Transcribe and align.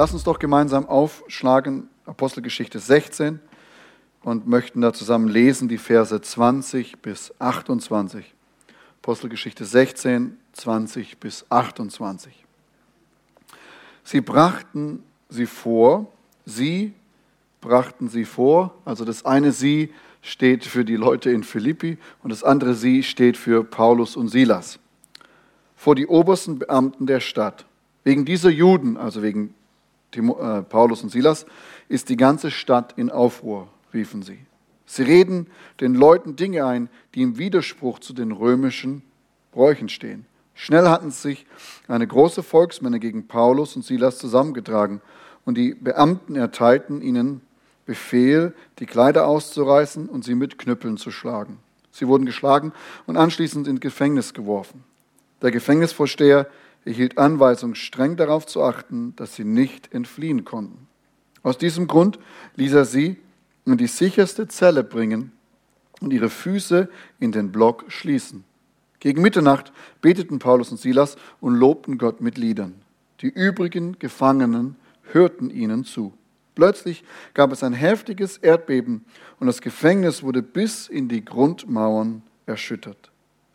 Lass 0.00 0.14
uns 0.14 0.24
doch 0.24 0.38
gemeinsam 0.38 0.88
aufschlagen, 0.88 1.90
Apostelgeschichte 2.06 2.78
16 2.78 3.38
und 4.22 4.46
möchten 4.46 4.80
da 4.80 4.94
zusammen 4.94 5.28
lesen 5.28 5.68
die 5.68 5.76
Verse 5.76 6.18
20 6.18 7.02
bis 7.02 7.34
28. 7.38 8.24
Apostelgeschichte 9.02 9.66
16, 9.66 10.38
20 10.54 11.18
bis 11.18 11.44
28. 11.50 12.32
Sie 14.02 14.22
brachten 14.22 15.02
sie 15.28 15.44
vor, 15.44 16.10
sie 16.46 16.94
brachten 17.60 18.08
sie 18.08 18.24
vor, 18.24 18.74
also 18.86 19.04
das 19.04 19.26
eine 19.26 19.52
sie 19.52 19.92
steht 20.22 20.64
für 20.64 20.86
die 20.86 20.96
Leute 20.96 21.28
in 21.28 21.44
Philippi 21.44 21.98
und 22.22 22.32
das 22.32 22.42
andere 22.42 22.72
sie 22.72 23.02
steht 23.02 23.36
für 23.36 23.64
Paulus 23.64 24.16
und 24.16 24.28
Silas, 24.28 24.78
vor 25.76 25.94
die 25.94 26.06
obersten 26.06 26.58
Beamten 26.58 27.04
der 27.04 27.20
Stadt. 27.20 27.66
Wegen 28.02 28.24
dieser 28.24 28.48
Juden, 28.48 28.96
also 28.96 29.20
wegen 29.22 29.52
Paulus 30.68 31.02
und 31.02 31.10
Silas, 31.10 31.46
ist 31.88 32.08
die 32.08 32.16
ganze 32.16 32.50
Stadt 32.50 32.94
in 32.96 33.10
Aufruhr, 33.10 33.68
riefen 33.92 34.22
sie. 34.22 34.38
Sie 34.86 35.02
reden 35.02 35.46
den 35.80 35.94
Leuten 35.94 36.36
Dinge 36.36 36.66
ein, 36.66 36.88
die 37.14 37.22
im 37.22 37.38
Widerspruch 37.38 38.00
zu 38.00 38.12
den 38.12 38.32
römischen 38.32 39.02
Bräuchen 39.52 39.88
stehen. 39.88 40.26
Schnell 40.54 40.88
hatten 40.88 41.10
sich 41.10 41.46
eine 41.88 42.06
große 42.06 42.42
Volksmenge 42.42 42.98
gegen 42.98 43.28
Paulus 43.28 43.76
und 43.76 43.84
Silas 43.84 44.18
zusammengetragen 44.18 45.00
und 45.44 45.56
die 45.56 45.74
Beamten 45.74 46.36
erteilten 46.36 47.02
ihnen 47.02 47.40
Befehl, 47.86 48.54
die 48.78 48.86
Kleider 48.86 49.26
auszureißen 49.26 50.08
und 50.08 50.24
sie 50.24 50.34
mit 50.34 50.58
Knüppeln 50.58 50.96
zu 50.96 51.10
schlagen. 51.10 51.58
Sie 51.90 52.06
wurden 52.06 52.26
geschlagen 52.26 52.72
und 53.06 53.16
anschließend 53.16 53.66
ins 53.66 53.80
Gefängnis 53.80 54.34
geworfen. 54.34 54.84
Der 55.42 55.50
Gefängnisvorsteher 55.50 56.46
erhielt 56.84 57.18
Anweisung, 57.18 57.74
streng 57.74 58.16
darauf 58.16 58.46
zu 58.46 58.62
achten, 58.62 59.14
dass 59.16 59.34
sie 59.34 59.44
nicht 59.44 59.92
entfliehen 59.92 60.44
konnten. 60.44 60.86
Aus 61.42 61.58
diesem 61.58 61.86
Grund 61.86 62.18
ließ 62.56 62.72
er 62.72 62.84
sie 62.84 63.18
in 63.64 63.76
die 63.76 63.86
sicherste 63.86 64.48
Zelle 64.48 64.84
bringen 64.84 65.32
und 66.00 66.12
ihre 66.12 66.30
Füße 66.30 66.88
in 67.18 67.32
den 67.32 67.52
Block 67.52 67.84
schließen. 67.88 68.44
Gegen 68.98 69.22
Mitternacht 69.22 69.72
beteten 70.02 70.38
Paulus 70.38 70.70
und 70.70 70.78
Silas 70.78 71.16
und 71.40 71.54
lobten 71.54 71.96
Gott 71.96 72.20
mit 72.20 72.36
Liedern. 72.36 72.74
Die 73.20 73.28
übrigen 73.28 73.98
Gefangenen 73.98 74.76
hörten 75.12 75.50
ihnen 75.50 75.84
zu. 75.84 76.12
Plötzlich 76.54 77.04
gab 77.32 77.52
es 77.52 77.62
ein 77.62 77.72
heftiges 77.72 78.36
Erdbeben 78.36 79.04
und 79.38 79.46
das 79.46 79.62
Gefängnis 79.62 80.22
wurde 80.22 80.42
bis 80.42 80.88
in 80.88 81.08
die 81.08 81.24
Grundmauern 81.24 82.22
erschüttert. 82.44 83.09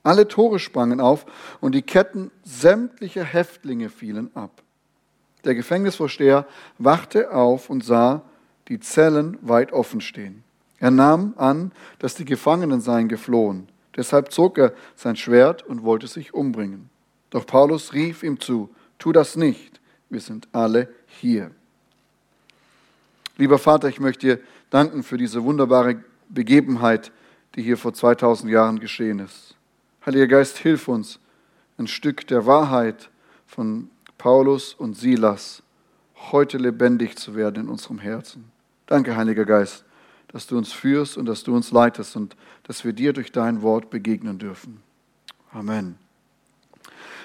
Alle 0.06 0.28
Tore 0.28 0.60
sprangen 0.60 1.02
auf 1.02 1.26
und 1.62 1.74
die 1.74 1.82
Ketten 1.82 2.30
sämtlicher 2.44 3.24
Häftlinge 3.24 3.90
fielen 3.90 4.30
ab. 4.36 4.62
Der 5.46 5.56
Gefängnisvorsteher 5.56 6.46
wachte 6.78 7.34
auf 7.34 7.72
und 7.72 7.84
sah 7.84 8.22
die 8.68 8.80
Zellen 8.80 9.40
weit 9.42 9.74
offen 9.74 10.02
stehen. 10.02 10.44
Er 10.78 10.92
nahm 10.92 11.34
an, 11.38 11.72
dass 11.98 12.14
die 12.14 12.26
Gefangenen 12.26 12.82
seien 12.82 13.08
geflohen. 13.08 13.68
Deshalb 13.96 14.32
zog 14.32 14.60
er 14.60 14.74
sein 14.96 15.16
Schwert 15.16 15.64
und 15.64 15.82
wollte 15.82 16.06
sich 16.06 16.36
umbringen. 16.36 16.92
Doch 17.32 17.48
Paulus 17.48 17.94
rief 17.94 18.22
ihm 18.22 18.40
zu, 18.40 18.70
tu 19.00 19.12
das 19.12 19.36
nicht, 19.36 19.82
wir 20.12 20.20
sind 20.20 20.48
alle 20.52 20.88
hier. 21.08 21.50
Lieber 23.38 23.58
Vater, 23.58 23.90
ich 23.90 24.00
möchte 24.00 24.28
dir 24.28 24.40
danken 24.70 25.02
für 25.02 25.18
diese 25.18 25.44
wunderbare 25.44 26.04
Begebenheit, 26.30 27.12
die 27.56 27.64
hier 27.64 27.78
vor 27.78 27.96
2000 27.96 28.52
Jahren 28.52 28.80
geschehen 28.80 29.18
ist. 29.18 29.56
Heiliger 30.06 30.28
Geist, 30.28 30.60
hilf 30.60 30.88
uns, 30.88 31.20
ein 31.80 31.88
Stück 31.88 32.28
der 32.28 32.46
Wahrheit 32.46 33.10
von 33.48 33.90
Paulus 34.20 34.76
und 34.76 34.96
Silas 34.96 35.64
heute 36.32 36.60
lebendig 36.60 37.18
zu 37.18 37.36
werden 37.36 37.64
in 37.64 37.70
unserem 37.70 37.98
Herzen. 37.98 38.52
Danke, 38.86 39.16
Heiliger 39.16 39.46
Geist, 39.46 39.84
dass 40.28 40.46
du 40.46 40.60
uns 40.60 40.72
führst 40.72 41.18
und 41.18 41.26
dass 41.26 41.44
du 41.44 41.56
uns 41.56 41.72
leitest 41.72 42.16
und 42.16 42.36
dass 42.64 42.86
wir 42.86 42.94
dir 42.94 43.14
durch 43.14 43.32
dein 43.32 43.64
Wort 43.64 43.90
begegnen 43.90 44.38
dürfen. 44.38 44.84
Amen. 45.52 45.98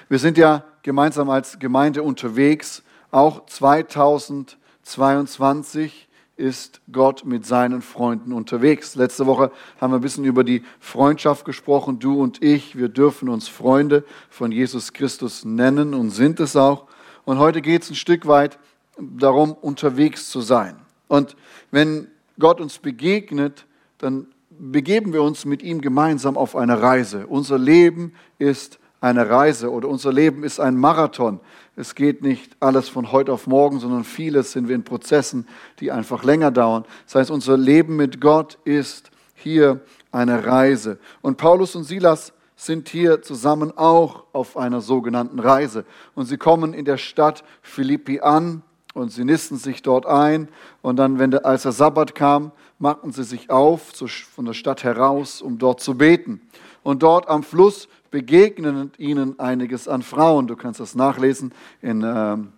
Wir 0.09 0.17
sind 0.17 0.39
ja 0.39 0.63
gemeinsam 0.81 1.29
als 1.29 1.59
Gemeinde 1.59 2.01
unterwegs. 2.01 2.81
Auch 3.11 3.45
2022 3.45 6.07
ist 6.41 6.81
Gott 6.91 7.23
mit 7.23 7.45
seinen 7.45 7.81
Freunden 7.83 8.33
unterwegs. 8.33 8.95
Letzte 8.95 9.27
Woche 9.27 9.51
haben 9.79 9.93
wir 9.93 9.99
ein 9.99 10.01
bisschen 10.01 10.25
über 10.25 10.43
die 10.43 10.63
Freundschaft 10.79 11.45
gesprochen, 11.45 11.99
du 11.99 12.19
und 12.19 12.41
ich. 12.43 12.75
Wir 12.75 12.89
dürfen 12.89 13.29
uns 13.29 13.47
Freunde 13.47 14.03
von 14.29 14.51
Jesus 14.51 14.91
Christus 14.91 15.45
nennen 15.45 15.93
und 15.93 16.09
sind 16.09 16.39
es 16.39 16.55
auch. 16.55 16.87
Und 17.23 17.37
heute 17.37 17.61
geht 17.61 17.83
es 17.83 17.91
ein 17.91 17.95
Stück 17.95 18.25
weit 18.25 18.57
darum, 18.97 19.53
unterwegs 19.53 20.29
zu 20.29 20.41
sein. 20.41 20.75
Und 21.07 21.35
wenn 21.69 22.07
Gott 22.39 22.59
uns 22.59 22.79
begegnet, 22.79 23.67
dann 23.99 24.25
begeben 24.49 25.13
wir 25.13 25.21
uns 25.21 25.45
mit 25.45 25.61
ihm 25.61 25.79
gemeinsam 25.79 26.37
auf 26.37 26.55
eine 26.55 26.81
Reise. 26.81 27.27
Unser 27.27 27.59
Leben 27.59 28.13
ist 28.39 28.79
eine 29.01 29.29
Reise 29.29 29.71
oder 29.71 29.89
unser 29.89 30.13
Leben 30.13 30.43
ist 30.43 30.59
ein 30.59 30.77
Marathon. 30.77 31.39
Es 31.75 31.95
geht 31.95 32.21
nicht 32.21 32.55
alles 32.59 32.87
von 32.87 33.11
heute 33.11 33.33
auf 33.33 33.47
morgen, 33.47 33.79
sondern 33.79 34.03
vieles 34.03 34.51
sind 34.51 34.67
wir 34.67 34.75
in 34.75 34.83
Prozessen, 34.83 35.47
die 35.79 35.91
einfach 35.91 36.23
länger 36.23 36.51
dauern. 36.51 36.85
Das 37.05 37.15
heißt, 37.15 37.31
unser 37.31 37.57
Leben 37.57 37.95
mit 37.95 38.21
Gott 38.21 38.59
ist 38.63 39.09
hier 39.33 39.81
eine 40.11 40.45
Reise. 40.45 40.99
Und 41.21 41.37
Paulus 41.37 41.75
und 41.75 41.83
Silas 41.83 42.33
sind 42.55 42.89
hier 42.89 43.23
zusammen 43.23 43.75
auch 43.75 44.25
auf 44.33 44.55
einer 44.55 44.81
sogenannten 44.81 45.39
Reise. 45.39 45.83
Und 46.13 46.27
sie 46.27 46.37
kommen 46.37 46.75
in 46.75 46.85
der 46.85 46.97
Stadt 46.97 47.43
Philippi 47.63 48.19
an 48.19 48.61
und 48.93 49.11
sie 49.11 49.23
nisten 49.23 49.57
sich 49.57 49.81
dort 49.81 50.05
ein. 50.05 50.47
Und 50.83 50.97
dann, 50.97 51.17
wenn 51.17 51.31
der, 51.31 51.43
als 51.43 51.63
der 51.63 51.71
Sabbat 51.71 52.13
kam, 52.13 52.51
machten 52.77 53.11
sie 53.11 53.23
sich 53.23 53.49
auf 53.49 53.93
von 54.35 54.45
der 54.45 54.53
Stadt 54.53 54.83
heraus, 54.83 55.41
um 55.41 55.57
dort 55.57 55.81
zu 55.81 55.97
beten. 55.97 56.41
Und 56.83 57.01
dort 57.01 57.27
am 57.29 57.41
Fluss 57.41 57.87
begegnen 58.11 58.91
ihnen 58.97 59.39
einiges 59.39 59.87
an 59.87 60.01
Frauen. 60.03 60.47
Du 60.47 60.55
kannst 60.55 60.79
das 60.79 60.95
nachlesen 60.95 61.53
in 61.81 62.03
ähm, 62.05 62.53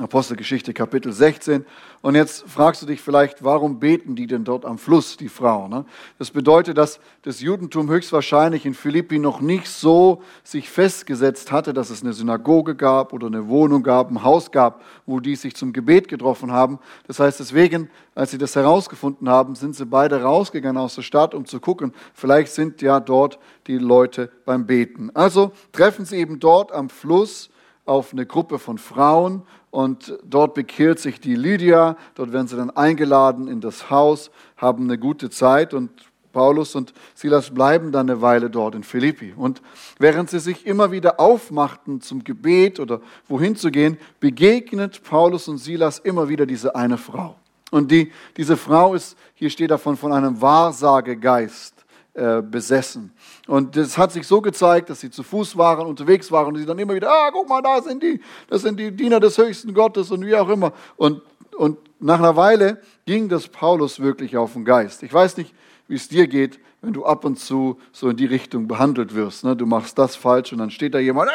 Apostelgeschichte 0.00 0.72
Kapitel 0.72 1.12
16. 1.12 1.66
Und 2.00 2.14
jetzt 2.14 2.48
fragst 2.48 2.80
du 2.80 2.86
dich 2.86 3.02
vielleicht, 3.02 3.44
warum 3.44 3.78
beten 3.78 4.16
die 4.16 4.26
denn 4.26 4.44
dort 4.44 4.64
am 4.64 4.78
Fluss, 4.78 5.18
die 5.18 5.28
Frauen? 5.28 5.70
Ne? 5.70 5.84
Das 6.18 6.30
bedeutet, 6.30 6.78
dass 6.78 7.00
das 7.22 7.40
Judentum 7.40 7.90
höchstwahrscheinlich 7.90 8.64
in 8.64 8.72
Philippi 8.72 9.18
noch 9.18 9.40
nicht 9.40 9.68
so 9.68 10.22
sich 10.42 10.70
festgesetzt 10.70 11.52
hatte, 11.52 11.74
dass 11.74 11.90
es 11.90 12.02
eine 12.02 12.14
Synagoge 12.14 12.74
gab 12.74 13.12
oder 13.12 13.26
eine 13.26 13.48
Wohnung 13.48 13.82
gab, 13.82 14.10
ein 14.10 14.22
Haus 14.24 14.50
gab, 14.50 14.82
wo 15.04 15.20
die 15.20 15.36
sich 15.36 15.54
zum 15.54 15.72
Gebet 15.74 16.08
getroffen 16.08 16.50
haben. 16.50 16.78
Das 17.06 17.20
heißt, 17.20 17.38
deswegen, 17.38 17.90
als 18.14 18.30
sie 18.30 18.38
das 18.38 18.56
herausgefunden 18.56 19.28
haben, 19.28 19.54
sind 19.54 19.76
sie 19.76 19.84
beide 19.84 20.22
rausgegangen 20.22 20.80
aus 20.80 20.94
der 20.94 21.02
Stadt, 21.02 21.34
um 21.34 21.44
zu 21.44 21.60
gucken, 21.60 21.92
vielleicht 22.14 22.52
sind 22.52 22.80
ja 22.80 23.00
dort 23.00 23.38
die 23.66 23.76
Leute 23.76 24.30
beim 24.46 24.66
Beten. 24.66 25.10
Also 25.14 25.52
treffen 25.72 26.06
sie 26.06 26.16
eben 26.16 26.40
dort 26.40 26.72
am 26.72 26.88
Fluss 26.88 27.50
auf 27.90 28.12
eine 28.12 28.24
Gruppe 28.24 28.58
von 28.58 28.78
Frauen 28.78 29.42
und 29.70 30.18
dort 30.24 30.54
bekehrt 30.54 30.98
sich 30.98 31.20
die 31.20 31.36
Lydia, 31.36 31.96
dort 32.14 32.32
werden 32.32 32.48
sie 32.48 32.56
dann 32.56 32.70
eingeladen 32.70 33.48
in 33.48 33.60
das 33.60 33.90
Haus, 33.90 34.30
haben 34.56 34.84
eine 34.84 34.98
gute 34.98 35.30
Zeit 35.30 35.74
und 35.74 35.90
Paulus 36.32 36.74
und 36.74 36.92
Silas 37.14 37.50
bleiben 37.50 37.90
dann 37.92 38.08
eine 38.08 38.22
Weile 38.22 38.50
dort 38.50 38.74
in 38.74 38.84
Philippi. 38.84 39.34
Und 39.36 39.62
während 39.98 40.30
sie 40.30 40.38
sich 40.38 40.64
immer 40.64 40.92
wieder 40.92 41.18
aufmachten 41.18 42.00
zum 42.00 42.22
Gebet 42.22 42.78
oder 42.78 43.00
wohin 43.26 43.56
zu 43.56 43.70
gehen, 43.70 43.98
begegnet 44.20 45.02
Paulus 45.02 45.48
und 45.48 45.58
Silas 45.58 45.98
immer 45.98 46.28
wieder 46.28 46.46
diese 46.46 46.74
eine 46.76 46.98
Frau. 46.98 47.36
Und 47.72 47.90
die, 47.90 48.12
diese 48.36 48.56
Frau 48.56 48.94
ist, 48.94 49.16
hier 49.34 49.50
steht 49.50 49.70
davon, 49.70 49.96
von 49.96 50.12
einem 50.12 50.40
Wahrsagegeist 50.40 51.79
äh, 52.14 52.42
besessen. 52.42 53.12
Und 53.46 53.76
das 53.76 53.96
hat 53.96 54.12
sich 54.12 54.26
so 54.26 54.40
gezeigt, 54.40 54.90
dass 54.90 55.00
sie 55.00 55.10
zu 55.10 55.22
Fuß 55.22 55.56
waren, 55.56 55.86
unterwegs 55.86 56.32
waren 56.32 56.48
und 56.48 56.56
sie 56.56 56.66
dann 56.66 56.78
immer 56.78 56.94
wieder, 56.94 57.10
ah, 57.10 57.30
guck 57.32 57.48
mal, 57.48 57.62
da 57.62 57.80
sind 57.80 58.02
die, 58.02 58.20
das 58.48 58.62
sind 58.62 58.80
die 58.80 58.90
Diener 58.90 59.20
des 59.20 59.38
höchsten 59.38 59.72
Gottes 59.74 60.10
und 60.10 60.26
wie 60.26 60.34
auch 60.34 60.48
immer. 60.48 60.72
Und, 60.96 61.22
und 61.56 61.78
nach 62.00 62.18
einer 62.18 62.34
Weile 62.34 62.80
ging 63.06 63.28
das 63.28 63.46
Paulus 63.46 64.00
wirklich 64.00 64.36
auf 64.36 64.54
den 64.54 64.64
Geist. 64.64 65.02
Ich 65.02 65.12
weiß 65.12 65.36
nicht, 65.36 65.54
wie 65.86 65.94
es 65.94 66.08
dir 66.08 66.26
geht, 66.26 66.58
wenn 66.82 66.92
du 66.92 67.04
ab 67.04 67.24
und 67.24 67.38
zu 67.38 67.78
so 67.92 68.08
in 68.08 68.16
die 68.16 68.26
Richtung 68.26 68.66
behandelt 68.66 69.14
wirst. 69.14 69.44
Ne? 69.44 69.54
Du 69.54 69.66
machst 69.66 69.98
das 69.98 70.16
falsch 70.16 70.52
und 70.52 70.58
dann 70.58 70.70
steht 70.70 70.94
da 70.94 70.98
jemand, 70.98 71.30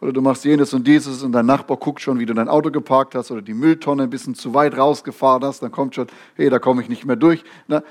oder 0.00 0.12
du 0.12 0.20
machst 0.20 0.44
jenes 0.44 0.74
und 0.74 0.86
dieses 0.86 1.22
und 1.22 1.32
dein 1.32 1.46
Nachbar 1.46 1.76
guckt 1.76 2.00
schon, 2.00 2.18
wie 2.18 2.26
du 2.26 2.34
dein 2.34 2.48
Auto 2.48 2.70
geparkt 2.70 3.14
hast 3.14 3.30
oder 3.30 3.42
die 3.42 3.54
Mülltonne 3.54 4.04
ein 4.04 4.10
bisschen 4.10 4.34
zu 4.34 4.54
weit 4.54 4.76
rausgefahren 4.76 5.44
hast, 5.44 5.62
dann 5.62 5.70
kommt 5.70 5.94
schon, 5.94 6.08
hey, 6.34 6.50
da 6.50 6.58
komme 6.58 6.82
ich 6.82 6.88
nicht 6.88 7.04
mehr 7.04 7.16
durch. 7.16 7.44
Ne? 7.68 7.82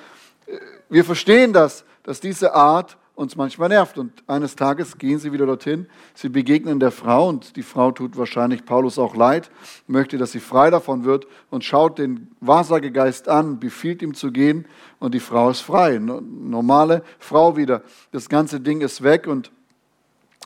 Wir 0.90 1.06
verstehen 1.06 1.54
das, 1.54 1.86
dass 2.06 2.20
diese 2.20 2.54
Art 2.54 2.98
uns 3.16 3.36
manchmal 3.36 3.70
nervt. 3.70 3.98
Und 3.98 4.24
eines 4.28 4.56
Tages 4.56 4.98
gehen 4.98 5.20
sie 5.20 5.32
wieder 5.32 5.46
dorthin, 5.46 5.88
sie 6.14 6.30
begegnen 6.30 6.80
der 6.80 6.92
Frau 6.92 7.28
und 7.28 7.56
die 7.56 7.64
Frau 7.64 7.92
tut 7.92 8.18
wahrscheinlich 8.18 8.66
Paulus 8.66 9.00
auch 9.00 9.16
leid, 9.16 9.50
möchte, 9.88 10.18
dass 10.18 10.32
sie 10.32 10.40
frei 10.40 10.70
davon 10.70 11.04
wird 11.04 11.26
und 11.50 11.64
schaut 11.64 11.98
den 11.98 12.30
Wahrsagegeist 12.42 13.28
an, 13.28 13.60
befiehlt 13.60 14.02
ihm 14.02 14.14
zu 14.14 14.32
gehen 14.32 14.66
und 15.00 15.14
die 15.14 15.20
Frau 15.20 15.50
ist 15.50 15.62
frei. 15.62 15.98
Normale 16.00 17.04
Frau 17.20 17.58
wieder. 17.58 17.82
Das 18.12 18.30
ganze 18.30 18.60
Ding 18.60 18.82
ist 18.82 19.02
weg 19.02 19.28
und 19.28 19.52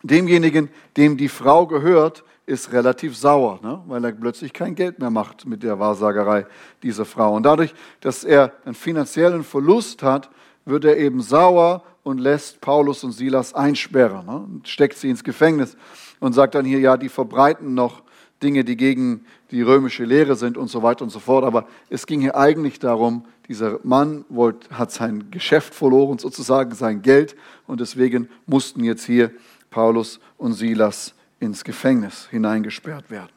demjenigen, 0.03 0.69
dem 0.95 1.17
die 1.17 1.29
Frau 1.29 1.67
gehört, 1.67 2.23
ist 2.45 2.71
relativ 2.71 3.15
sauer, 3.15 3.59
ne? 3.61 3.79
weil 3.85 4.03
er 4.03 4.11
plötzlich 4.11 4.53
kein 4.53 4.73
Geld 4.73 4.97
mehr 4.97 5.11
macht 5.11 5.45
mit 5.45 5.61
der 5.61 5.77
Wahrsagerei 5.77 6.47
dieser 6.81 7.05
Frau. 7.05 7.35
Und 7.35 7.43
dadurch, 7.43 7.75
dass 8.01 8.23
er 8.23 8.53
einen 8.65 8.73
finanziellen 8.73 9.43
Verlust 9.43 10.01
hat, 10.01 10.31
wird 10.69 10.85
er 10.85 10.97
eben 10.97 11.21
sauer 11.21 11.83
und 12.03 12.19
lässt 12.19 12.61
Paulus 12.61 13.03
und 13.03 13.11
Silas 13.11 13.53
einsperren, 13.53 14.25
ne? 14.25 14.37
und 14.37 14.67
steckt 14.67 14.97
sie 14.97 15.09
ins 15.09 15.23
Gefängnis 15.23 15.77
und 16.19 16.33
sagt 16.33 16.55
dann 16.55 16.65
hier, 16.65 16.79
ja, 16.79 16.97
die 16.97 17.09
verbreiten 17.09 17.73
noch 17.73 18.03
Dinge, 18.41 18.63
die 18.63 18.77
gegen 18.77 19.25
die 19.51 19.61
römische 19.61 20.05
Lehre 20.05 20.35
sind 20.35 20.57
und 20.57 20.69
so 20.69 20.81
weiter 20.81 21.03
und 21.03 21.09
so 21.09 21.19
fort. 21.19 21.43
Aber 21.43 21.67
es 21.89 22.05
ging 22.05 22.21
hier 22.21 22.35
eigentlich 22.35 22.79
darum, 22.79 23.25
dieser 23.47 23.79
Mann 23.83 24.25
wollte, 24.29 24.69
hat 24.69 24.91
sein 24.91 25.31
Geschäft 25.31 25.73
verloren, 25.73 26.19
sozusagen 26.19 26.73
sein 26.73 27.01
Geld, 27.01 27.35
und 27.67 27.81
deswegen 27.81 28.29
mussten 28.45 28.83
jetzt 28.83 29.05
hier 29.05 29.31
Paulus 29.69 30.19
und 30.37 30.53
Silas 30.53 31.13
ins 31.39 31.63
Gefängnis 31.63 32.27
hineingesperrt 32.29 33.09
werden. 33.09 33.31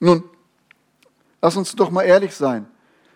Nun, 0.00 0.24
lass 1.40 1.56
uns 1.56 1.74
doch 1.74 1.90
mal 1.90 2.02
ehrlich 2.02 2.34
sein. 2.34 2.66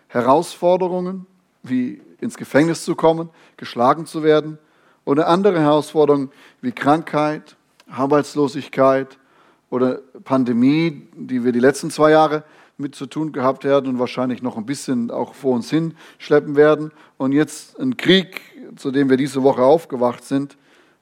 Herausforderungen, 0.07 1.25
wie 1.63 2.01
ins 2.23 2.37
Gefängnis 2.37 2.83
zu 2.83 2.95
kommen, 2.95 3.29
geschlagen 3.57 4.05
zu 4.05 4.23
werden, 4.23 4.57
oder 5.05 5.27
andere 5.27 5.59
Herausforderungen 5.59 6.31
wie 6.61 6.71
Krankheit, 6.71 7.55
Arbeitslosigkeit 7.89 9.17
oder 9.69 9.99
Pandemie, 10.23 11.07
die 11.15 11.43
wir 11.43 11.51
die 11.51 11.59
letzten 11.59 11.91
zwei 11.91 12.11
Jahre 12.11 12.43
mit 12.77 12.95
zu 12.95 13.05
tun 13.05 13.31
gehabt 13.31 13.65
werden 13.65 13.89
und 13.89 13.99
wahrscheinlich 13.99 14.41
noch 14.41 14.57
ein 14.57 14.65
bisschen 14.65 15.11
auch 15.11 15.33
vor 15.33 15.53
uns 15.55 15.69
hin 15.69 15.95
schleppen 16.17 16.55
werden. 16.55 16.91
Und 17.17 17.33
jetzt 17.33 17.79
ein 17.79 17.97
Krieg, 17.97 18.41
zu 18.77 18.91
dem 18.91 19.09
wir 19.09 19.17
diese 19.17 19.43
Woche 19.43 19.61
aufgewacht 19.61 20.23
sind. 20.23 20.57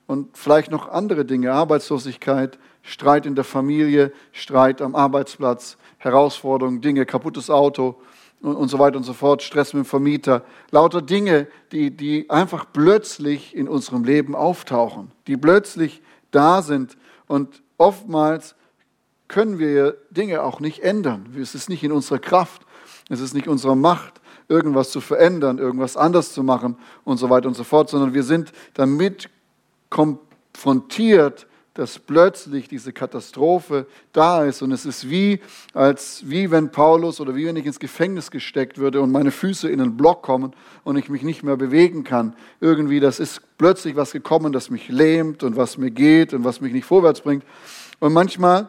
Und 0.07 0.35
vielleicht 0.35 0.71
noch 0.71 0.89
andere 0.89 1.23
Dinge, 1.23 1.53
Arbeitslosigkeit, 1.53 2.59
Streit 2.81 3.25
in 3.25 3.35
der 3.35 3.43
Familie, 3.43 4.11
Streit 4.31 4.81
am 4.81 4.95
Arbeitsplatz, 4.95 5.77
Herausforderungen, 5.99 6.81
Dinge, 6.81 7.05
kaputtes 7.05 7.49
Auto 7.49 8.01
und, 8.41 8.55
und 8.55 8.69
so 8.69 8.79
weiter 8.79 8.97
und 8.97 9.03
so 9.03 9.13
fort, 9.13 9.41
Stress 9.43 9.73
mit 9.73 9.85
dem 9.85 9.87
Vermieter. 9.87 10.43
Lauter 10.71 11.01
Dinge, 11.01 11.47
die, 11.71 11.91
die 11.91 12.29
einfach 12.29 12.65
plötzlich 12.71 13.55
in 13.55 13.67
unserem 13.67 14.03
Leben 14.03 14.35
auftauchen, 14.35 15.11
die 15.27 15.37
plötzlich 15.37 16.01
da 16.31 16.61
sind. 16.61 16.97
Und 17.27 17.61
oftmals 17.77 18.55
können 19.27 19.59
wir 19.59 19.97
Dinge 20.09 20.43
auch 20.43 20.59
nicht 20.59 20.83
ändern. 20.83 21.35
Es 21.39 21.55
ist 21.55 21.69
nicht 21.69 21.83
in 21.83 21.91
unserer 21.91 22.19
Kraft, 22.19 22.63
es 23.09 23.21
ist 23.21 23.33
nicht 23.33 23.47
unserer 23.47 23.75
Macht, 23.75 24.21
irgendwas 24.47 24.91
zu 24.91 24.99
verändern, 24.99 25.57
irgendwas 25.57 25.95
anders 25.95 26.33
zu 26.33 26.43
machen 26.43 26.77
und 27.05 27.17
so 27.17 27.29
weiter 27.29 27.47
und 27.47 27.55
so 27.55 27.63
fort, 27.63 27.89
sondern 27.89 28.13
wir 28.13 28.23
sind 28.23 28.51
damit 28.73 29.29
konfrontiert, 29.89 31.47
dass 31.73 31.99
plötzlich 31.99 32.67
diese 32.67 32.91
Katastrophe 32.91 33.85
da 34.11 34.43
ist. 34.43 34.61
Und 34.61 34.71
es 34.71 34.85
ist 34.85 35.09
wie, 35.09 35.39
als 35.73 36.23
wie 36.25 36.51
wenn 36.51 36.71
Paulus 36.71 37.21
oder 37.21 37.35
wie 37.35 37.45
wenn 37.45 37.55
ich 37.55 37.65
ins 37.65 37.79
Gefängnis 37.79 38.29
gesteckt 38.29 38.77
würde 38.77 39.01
und 39.01 39.11
meine 39.11 39.31
Füße 39.31 39.69
in 39.69 39.79
einen 39.79 39.95
Block 39.95 40.21
kommen 40.21 40.53
und 40.83 40.97
ich 40.97 41.09
mich 41.09 41.23
nicht 41.23 41.43
mehr 41.43 41.55
bewegen 41.55 42.03
kann. 42.03 42.35
Irgendwie, 42.59 42.99
das 42.99 43.19
ist 43.19 43.41
plötzlich 43.57 43.95
was 43.95 44.11
gekommen, 44.11 44.51
das 44.51 44.69
mich 44.69 44.89
lähmt 44.89 45.43
und 45.43 45.55
was 45.55 45.77
mir 45.77 45.91
geht 45.91 46.33
und 46.33 46.43
was 46.43 46.59
mich 46.59 46.73
nicht 46.73 46.85
vorwärts 46.85 47.21
bringt. 47.21 47.45
Und 47.99 48.11
manchmal 48.11 48.67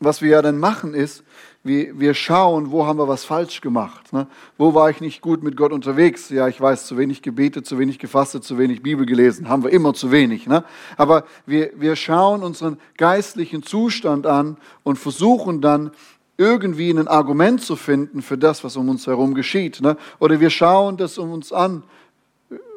was 0.00 0.22
wir 0.22 0.30
ja 0.30 0.42
dann 0.42 0.58
machen 0.58 0.94
ist, 0.94 1.22
wir, 1.62 2.00
wir 2.00 2.14
schauen, 2.14 2.70
wo 2.70 2.86
haben 2.86 2.98
wir 2.98 3.06
was 3.06 3.24
falsch 3.24 3.60
gemacht. 3.60 4.14
Ne? 4.14 4.26
Wo 4.56 4.72
war 4.72 4.88
ich 4.88 5.02
nicht 5.02 5.20
gut 5.20 5.42
mit 5.42 5.58
Gott 5.58 5.72
unterwegs? 5.72 6.30
Ja, 6.30 6.48
ich 6.48 6.58
weiß, 6.58 6.86
zu 6.86 6.96
wenig 6.96 7.20
gebetet, 7.20 7.66
zu 7.66 7.78
wenig 7.78 7.98
gefastet, 7.98 8.42
zu 8.44 8.56
wenig 8.56 8.82
Bibel 8.82 9.04
gelesen. 9.04 9.50
Haben 9.50 9.62
wir 9.62 9.70
immer 9.70 9.92
zu 9.92 10.10
wenig. 10.10 10.46
Ne? 10.46 10.64
Aber 10.96 11.24
wir, 11.44 11.70
wir 11.76 11.96
schauen 11.96 12.42
unseren 12.42 12.78
geistlichen 12.96 13.62
Zustand 13.62 14.26
an 14.26 14.56
und 14.84 14.96
versuchen 14.96 15.60
dann 15.60 15.90
irgendwie 16.38 16.90
ein 16.90 17.06
Argument 17.06 17.60
zu 17.60 17.76
finden 17.76 18.22
für 18.22 18.38
das, 18.38 18.64
was 18.64 18.76
um 18.78 18.88
uns 18.88 19.06
herum 19.06 19.34
geschieht. 19.34 19.82
Ne? 19.82 19.98
Oder 20.18 20.40
wir 20.40 20.48
schauen 20.48 20.96
das 20.96 21.18
um 21.18 21.30
uns 21.30 21.52
an, 21.52 21.82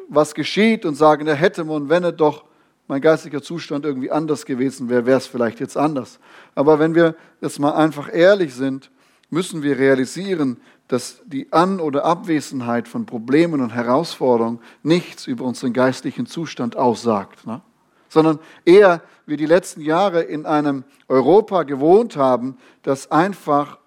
was 0.10 0.36
geschieht 0.36 0.86
und 0.86 0.96
sagen, 0.96 1.26
da 1.26 1.34
hätte 1.34 1.64
man, 1.64 1.88
wenn 1.88 2.04
er 2.04 2.12
doch 2.12 2.44
mein 2.88 3.02
geistiger 3.02 3.42
Zustand 3.42 3.86
irgendwie 3.86 4.12
anders 4.12 4.46
gewesen 4.46 4.90
wäre, 4.90 5.06
wäre 5.06 5.18
es 5.18 5.28
vielleicht 5.28 5.60
jetzt 5.60 5.78
anders. 5.78 6.20
Aber 6.56 6.80
wenn 6.80 6.96
wir 6.96 7.16
jetzt 7.42 7.60
mal 7.60 7.74
einfach 7.74 8.14
ehrlich 8.14 8.54
sind, 8.54 8.92
müssen 9.30 9.64
wir 9.64 9.80
realisieren, 9.80 10.58
dass 10.88 11.22
die 11.26 11.52
An- 11.52 11.80
oder 11.80 12.06
Abwesenheit 12.06 12.88
von 12.88 13.06
Problemen 13.06 13.62
und 13.62 13.74
Herausforderungen 13.74 14.60
nichts 14.84 15.28
über 15.28 15.46
unseren 15.46 15.74
geistlichen 15.74 16.26
Zustand 16.26 16.76
aussagt, 16.76 17.48
ne? 17.48 17.62
sondern 18.10 18.40
eher 18.66 19.02
wir 19.26 19.38
die 19.38 19.46
letzten 19.46 19.82
Jahre 19.82 20.22
in 20.22 20.46
einem 20.46 20.84
Europa 21.08 21.64
gewohnt 21.64 22.16
haben, 22.16 22.58
das 22.84 23.10
einfach 23.12 23.80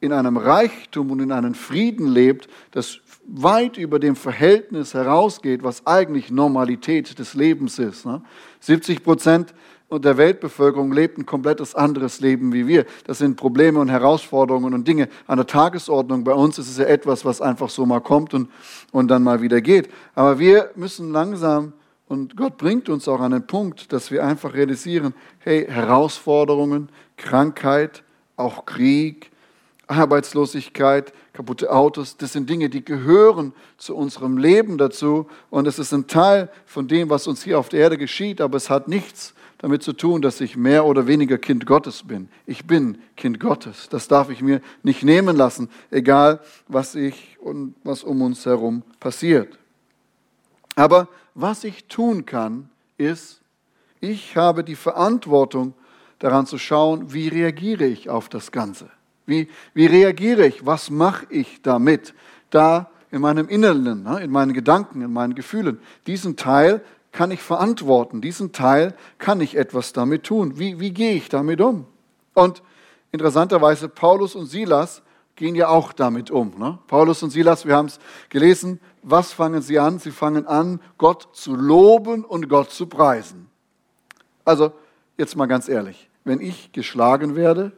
in 0.00 0.12
einem 0.12 0.36
Reichtum 0.36 1.10
und 1.10 1.20
in 1.20 1.32
einem 1.32 1.54
Frieden 1.54 2.08
lebt, 2.08 2.48
das 2.70 3.00
weit 3.26 3.76
über 3.76 3.98
dem 3.98 4.14
Verhältnis 4.14 4.94
herausgeht, 4.94 5.62
was 5.62 5.86
eigentlich 5.86 6.30
Normalität 6.30 7.18
des 7.18 7.34
Lebens 7.34 7.78
ist. 7.78 8.06
70 8.60 8.98
ne? 8.98 9.04
Prozent 9.04 9.54
der 9.90 10.16
Weltbevölkerung 10.16 10.92
lebt 10.92 11.16
ein 11.16 11.26
komplettes 11.26 11.74
anderes 11.74 12.20
Leben 12.20 12.52
wie 12.52 12.66
wir. 12.66 12.86
Das 13.04 13.18
sind 13.18 13.36
Probleme 13.36 13.78
und 13.78 13.88
Herausforderungen 13.88 14.74
und 14.74 14.86
Dinge 14.86 15.08
an 15.26 15.36
der 15.36 15.46
Tagesordnung. 15.46 16.24
Bei 16.24 16.34
uns 16.34 16.58
ist 16.58 16.68
es 16.68 16.78
ja 16.78 16.86
etwas, 16.86 17.24
was 17.24 17.40
einfach 17.40 17.70
so 17.70 17.86
mal 17.86 18.00
kommt 18.00 18.34
und, 18.34 18.50
und 18.90 19.08
dann 19.08 19.22
mal 19.22 19.42
wieder 19.42 19.60
geht. 19.60 19.88
Aber 20.14 20.38
wir 20.38 20.70
müssen 20.74 21.12
langsam, 21.12 21.72
und 22.08 22.36
Gott 22.36 22.56
bringt 22.58 22.88
uns 22.88 23.08
auch 23.08 23.20
an 23.20 23.32
den 23.32 23.46
Punkt, 23.46 23.92
dass 23.92 24.10
wir 24.10 24.24
einfach 24.24 24.54
realisieren, 24.54 25.14
hey, 25.38 25.66
Herausforderungen, 25.68 26.88
Krankheit, 27.16 28.02
auch 28.36 28.66
Krieg, 28.66 29.30
Arbeitslosigkeit, 29.86 31.12
kaputte 31.32 31.70
Autos, 31.70 32.16
das 32.16 32.32
sind 32.32 32.50
Dinge, 32.50 32.68
die 32.68 32.84
gehören 32.84 33.52
zu 33.78 33.94
unserem 33.94 34.36
Leben 34.36 34.78
dazu 34.78 35.26
und 35.50 35.66
es 35.66 35.78
ist 35.78 35.92
ein 35.92 36.06
Teil 36.06 36.50
von 36.64 36.88
dem, 36.88 37.08
was 37.08 37.26
uns 37.26 37.44
hier 37.44 37.58
auf 37.58 37.68
der 37.68 37.80
Erde 37.80 37.98
geschieht, 37.98 38.40
aber 38.40 38.56
es 38.56 38.68
hat 38.68 38.88
nichts 38.88 39.34
damit 39.58 39.82
zu 39.82 39.92
tun, 39.92 40.22
dass 40.22 40.40
ich 40.40 40.56
mehr 40.56 40.84
oder 40.84 41.06
weniger 41.06 41.38
Kind 41.38 41.66
Gottes 41.66 42.02
bin. 42.02 42.28
Ich 42.46 42.66
bin 42.66 42.98
Kind 43.16 43.40
Gottes. 43.40 43.88
Das 43.88 44.06
darf 44.06 44.28
ich 44.28 44.42
mir 44.42 44.60
nicht 44.82 45.02
nehmen 45.02 45.36
lassen, 45.36 45.70
egal 45.90 46.40
was 46.68 46.94
ich 46.94 47.38
und 47.40 47.74
was 47.82 48.04
um 48.04 48.20
uns 48.22 48.44
herum 48.44 48.82
passiert. 49.00 49.58
Aber 50.74 51.08
was 51.34 51.64
ich 51.64 51.86
tun 51.86 52.26
kann, 52.26 52.68
ist, 52.98 53.40
ich 54.00 54.36
habe 54.36 54.62
die 54.62 54.76
Verantwortung 54.76 55.74
daran 56.18 56.46
zu 56.46 56.58
schauen, 56.58 57.12
wie 57.12 57.28
reagiere 57.28 57.86
ich 57.86 58.10
auf 58.10 58.28
das 58.28 58.52
Ganze. 58.52 58.90
Wie, 59.26 59.48
wie 59.74 59.86
reagiere 59.86 60.46
ich? 60.46 60.64
Was 60.64 60.90
mache 60.90 61.26
ich 61.28 61.60
damit? 61.62 62.14
Da 62.50 62.90
in 63.10 63.20
meinem 63.20 63.48
Inneren, 63.48 64.02
ne, 64.02 64.20
in 64.22 64.30
meinen 64.30 64.52
Gedanken, 64.52 65.02
in 65.02 65.12
meinen 65.12 65.34
Gefühlen. 65.34 65.80
Diesen 66.06 66.36
Teil 66.36 66.82
kann 67.12 67.30
ich 67.30 67.42
verantworten. 67.42 68.20
Diesen 68.20 68.52
Teil 68.52 68.94
kann 69.18 69.40
ich 69.40 69.56
etwas 69.56 69.92
damit 69.92 70.24
tun. 70.24 70.58
Wie, 70.58 70.80
wie 70.80 70.90
gehe 70.90 71.14
ich 71.14 71.28
damit 71.28 71.60
um? 71.60 71.86
Und 72.34 72.62
interessanterweise, 73.10 73.88
Paulus 73.88 74.34
und 74.34 74.46
Silas 74.46 75.02
gehen 75.34 75.54
ja 75.54 75.68
auch 75.68 75.92
damit 75.92 76.30
um. 76.30 76.52
Ne? 76.58 76.78
Paulus 76.86 77.22
und 77.22 77.30
Silas, 77.30 77.66
wir 77.66 77.74
haben 77.74 77.86
es 77.86 77.98
gelesen, 78.28 78.80
was 79.02 79.32
fangen 79.32 79.62
sie 79.62 79.78
an? 79.78 79.98
Sie 79.98 80.10
fangen 80.10 80.46
an, 80.46 80.80
Gott 80.98 81.28
zu 81.32 81.54
loben 81.54 82.24
und 82.24 82.48
Gott 82.48 82.70
zu 82.70 82.86
preisen. 82.86 83.48
Also, 84.44 84.72
jetzt 85.16 85.36
mal 85.36 85.46
ganz 85.46 85.68
ehrlich, 85.68 86.08
wenn 86.24 86.40
ich 86.40 86.72
geschlagen 86.72 87.36
werde, 87.36 87.72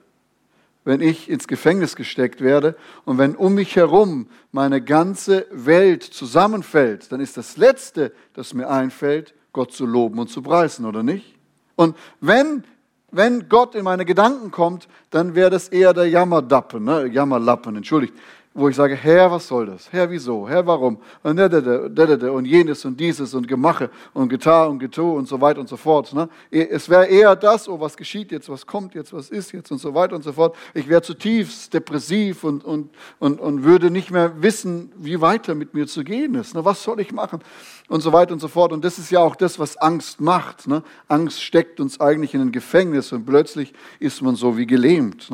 wenn 0.85 1.01
ich 1.01 1.29
ins 1.29 1.49
Gefängnis 1.49 1.97
gesteckt 1.97 2.41
werde 2.41 2.77
und 3.05 3.19
wenn 3.19 3.37
um 3.37 3.55
mich 3.55 3.77
herum 3.77 4.29
meine 4.53 4.81
ganze 4.81 5.47
Welt 5.51 6.03
zusammenfällt, 6.03 7.13
dann 7.13 7.21
ist 7.21 7.37
das 7.37 7.57
Letzte, 7.57 8.13
das 8.35 8.55
mir 8.55 8.69
einfällt, 8.69 9.35
Gott 9.53 9.73
zu 9.73 9.87
loben 9.87 10.19
und 10.19 10.29
zu 10.29 10.43
preisen, 10.43 10.85
oder 10.87 11.03
nicht? 11.03 11.35
Und 11.77 11.97
wenn, 12.21 12.65
wenn 13.11 13.49
Gott 13.49 13.75
in 13.75 13.85
meine 13.85 14.05
Gedanken 14.05 14.51
kommt, 14.51 14.89
dann 15.11 15.35
wäre 15.35 15.51
das 15.51 15.69
eher 15.69 15.95
der 15.95 16.09
Jammerdappen, 16.09 16.85
ne? 16.85 17.07
Jammerlappen, 17.07 17.77
entschuldigt 17.77 18.15
wo 18.55 18.69
ich 18.69 18.75
sage, 18.75 18.97
Herr, 18.97 19.31
was 19.31 19.47
soll 19.47 19.67
das? 19.67 19.93
Herr, 19.93 20.11
wieso? 20.11 20.49
Herr, 20.49 20.67
warum? 20.67 20.99
Und, 21.23 21.39
und 21.39 22.45
jenes 22.45 22.85
und 22.85 22.99
dieses 22.99 23.35
und 23.35 23.47
Gemache 23.47 23.91
und 24.13 24.29
getan 24.29 24.71
und 24.71 24.79
getu 24.81 25.17
und 25.17 25.29
so 25.29 25.41
weiter 25.41 25.61
und 25.61 25.69
so 25.69 25.77
fort. 25.77 26.13
Ne? 26.13 26.29
Es 26.51 26.89
wäre 26.89 27.07
eher 27.07 27.37
das, 27.37 27.69
oh, 27.69 27.79
was 27.79 27.97
geschieht 27.97 28.33
jetzt, 28.33 28.49
was 28.49 28.67
kommt 28.67 28.95
jetzt, 28.95 29.13
was 29.13 29.31
ist 29.31 29.53
jetzt 29.53 29.71
und 29.71 29.79
so 29.79 29.95
weiter 29.95 30.17
und 30.17 30.25
so 30.25 30.33
fort. 30.33 30.57
Ich 30.75 30.89
wäre 30.89 31.03
zutiefst 31.03 31.73
depressiv 31.73 32.43
und, 32.43 32.65
und, 32.65 32.91
und, 33.21 33.39
und 33.39 33.65
würde 33.65 33.91
nicht 33.91 34.11
mehr 34.11 34.43
wissen, 34.43 34.91
wie 34.97 35.21
weiter 35.21 35.55
mit 35.55 35.75
mir 35.75 35.87
zu 35.87 36.03
gehen 36.03 36.35
ist. 36.35 36.55
Ne? 36.55 36.65
Was 36.65 36.83
soll 36.83 37.01
ich 37.01 37.13
machen? 37.13 37.41
Und 37.89 38.01
so 38.01 38.13
weiter 38.13 38.33
und 38.33 38.41
so 38.41 38.49
fort. 38.49 38.73
Und 38.73 38.85
das 38.85 38.99
ist 38.99 39.11
ja 39.11 39.21
auch 39.21 39.37
das, 39.37 39.59
was 39.59 39.77
Angst 39.77 40.21
macht. 40.21 40.67
Ne? 40.67 40.83
Angst 41.07 41.43
steckt 41.43 41.81
uns 41.81 42.01
eigentlich 42.01 42.35
in 42.35 42.41
ein 42.41 42.53
Gefängnis 42.53 43.13
und 43.13 43.25
plötzlich 43.25 43.73
ist 44.01 44.21
man 44.21 44.35
so 44.35 44.57
wie 44.57 44.67
gelähmt. 44.67 45.31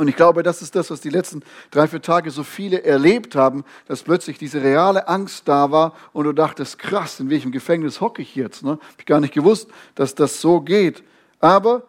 Und 0.00 0.08
ich 0.08 0.16
glaube, 0.16 0.42
das 0.42 0.62
ist 0.62 0.74
das, 0.76 0.90
was 0.90 1.02
die 1.02 1.10
letzten 1.10 1.42
drei, 1.70 1.86
vier 1.86 2.00
Tage 2.00 2.30
so 2.30 2.42
viele 2.42 2.84
erlebt 2.84 3.36
haben, 3.36 3.64
dass 3.86 4.02
plötzlich 4.02 4.38
diese 4.38 4.62
reale 4.62 5.08
Angst 5.08 5.46
da 5.46 5.70
war 5.72 5.92
und 6.14 6.24
du 6.24 6.32
dachtest, 6.32 6.78
krass, 6.78 7.20
in 7.20 7.28
welchem 7.28 7.52
Gefängnis 7.52 8.00
hocke 8.00 8.22
ich 8.22 8.34
jetzt? 8.34 8.62
Ne? 8.62 8.70
Hab 8.70 8.98
ich 8.98 9.04
gar 9.04 9.20
nicht 9.20 9.34
gewusst, 9.34 9.68
dass 9.96 10.14
das 10.14 10.40
so 10.40 10.62
geht. 10.62 11.04
Aber 11.38 11.82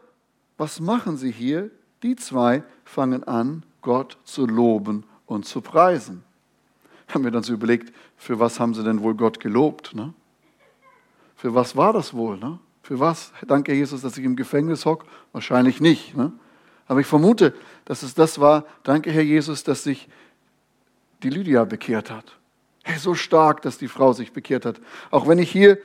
was 0.58 0.82
machen 0.82 1.16
sie 1.16 1.32
hier? 1.32 1.72
Die 2.04 2.18
zwei 2.18 2.64
fangen 2.84 3.24
an, 3.24 3.64
Gott 3.82 4.18
zu 4.26 4.46
loben 4.46 5.06
und 5.26 5.46
zu 5.46 5.62
preisen. 5.62 6.22
Haben 7.14 7.24
wir 7.24 7.32
dann 7.32 7.44
so 7.44 7.54
überlegt, 7.54 7.94
für 8.18 8.42
was 8.42 8.60
haben 8.60 8.74
sie 8.74 8.84
denn 8.84 9.02
wohl 9.04 9.16
Gott 9.16 9.40
gelobt? 9.40 9.96
Ne? 9.96 10.14
Für 11.38 11.56
was 11.56 11.78
war 11.78 11.94
das 11.94 12.14
wohl? 12.14 12.38
Ne? 12.38 12.60
Für 12.84 13.00
was? 13.00 13.32
Danke, 13.48 13.74
Jesus, 13.74 14.02
dass 14.02 14.18
ich 14.18 14.26
im 14.26 14.36
Gefängnis 14.36 14.86
hocke? 14.86 15.06
Wahrscheinlich 15.32 15.80
nicht. 15.80 16.14
Ne? 16.18 16.34
Aber 16.92 17.00
ich 17.00 17.08
vermute, 17.08 17.54
dass 17.86 18.04
es 18.04 18.16
das 18.16 18.42
war. 18.42 18.66
Danke, 18.84 19.12
Herr 19.12 19.22
Jesus, 19.22 19.64
dass 19.64 19.86
sich 19.86 20.10
die 21.24 21.30
Lydia 21.30 21.64
bekehrt 21.64 22.12
hat. 22.12 22.38
Hey, 22.84 23.00
so 23.00 23.16
stark, 23.16 23.62
dass 23.62 23.78
die 23.78 23.88
Frau 23.88 24.12
sich 24.12 24.34
bekehrt 24.34 24.66
hat. 24.66 24.82
Auch 25.10 25.26
wenn 25.26 25.40
ich 25.40 25.50
hier, 25.50 25.78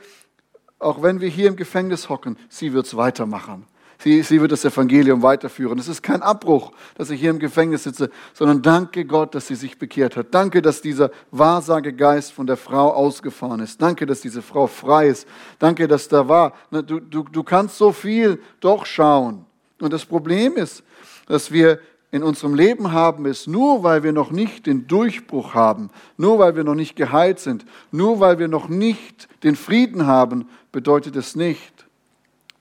auch 0.79 1.01
wenn 1.01 1.21
wir 1.21 1.29
hier 1.29 1.47
im 1.47 1.55
Gefängnis 1.55 2.09
hocken, 2.09 2.37
sie 2.49 2.73
wird 2.73 2.87
es 2.87 2.97
weitermachen. 2.97 3.65
Sie, 3.99 4.21
sie 4.21 4.41
wird 4.41 4.51
das 4.51 4.65
Evangelium 4.65 5.21
weiterführen. 5.21 5.79
Es 5.79 5.87
ist 5.87 6.03
kein 6.03 6.21
Abbruch, 6.21 6.73
dass 6.95 7.09
ich 7.09 7.21
hier 7.21 7.29
im 7.29 7.39
Gefängnis 7.39 7.83
sitze, 7.83 8.11
sondern 8.33 8.61
danke 8.61 9.05
Gott, 9.05 9.33
dass 9.33 9.47
sie 9.47 9.55
sich 9.55 9.79
bekehrt 9.79 10.17
hat. 10.17 10.27
Danke, 10.31 10.61
dass 10.61 10.81
dieser 10.81 11.11
Wahrsagegeist 11.31 12.33
von 12.33 12.47
der 12.47 12.57
Frau 12.57 12.91
ausgefahren 12.91 13.61
ist. 13.61 13.81
Danke, 13.81 14.05
dass 14.07 14.19
diese 14.19 14.41
Frau 14.41 14.67
frei 14.67 15.07
ist. 15.07 15.25
Danke, 15.57 15.87
dass 15.87 16.09
da 16.09 16.27
war. 16.27 16.51
Du, 16.69 16.99
du, 16.99 17.23
du 17.23 17.43
kannst 17.43 17.77
so 17.77 17.93
viel 17.93 18.41
doch 18.59 18.85
schauen. 18.85 19.45
Und 19.79 19.93
das 19.93 20.05
Problem 20.05 20.57
ist, 20.57 20.83
dass 21.27 21.51
wir 21.51 21.79
in 22.09 22.23
unserem 22.23 22.55
Leben 22.55 22.91
haben, 22.91 23.25
ist 23.25 23.47
nur 23.47 23.83
weil 23.83 24.03
wir 24.03 24.13
noch 24.13 24.31
nicht 24.31 24.65
den 24.65 24.87
Durchbruch 24.87 25.53
haben, 25.53 25.89
nur 26.15 26.39
weil 26.39 26.55
wir 26.55 26.63
noch 26.63 26.75
nicht 26.75 26.95
geheilt 26.95 27.39
sind, 27.39 27.65
nur 27.91 28.19
weil 28.19 28.39
wir 28.39 28.47
noch 28.47 28.69
nicht 28.69 29.27
den 29.43 29.55
Frieden 29.55 30.07
haben, 30.07 30.47
bedeutet 30.71 31.15
es 31.15 31.35
nicht, 31.35 31.85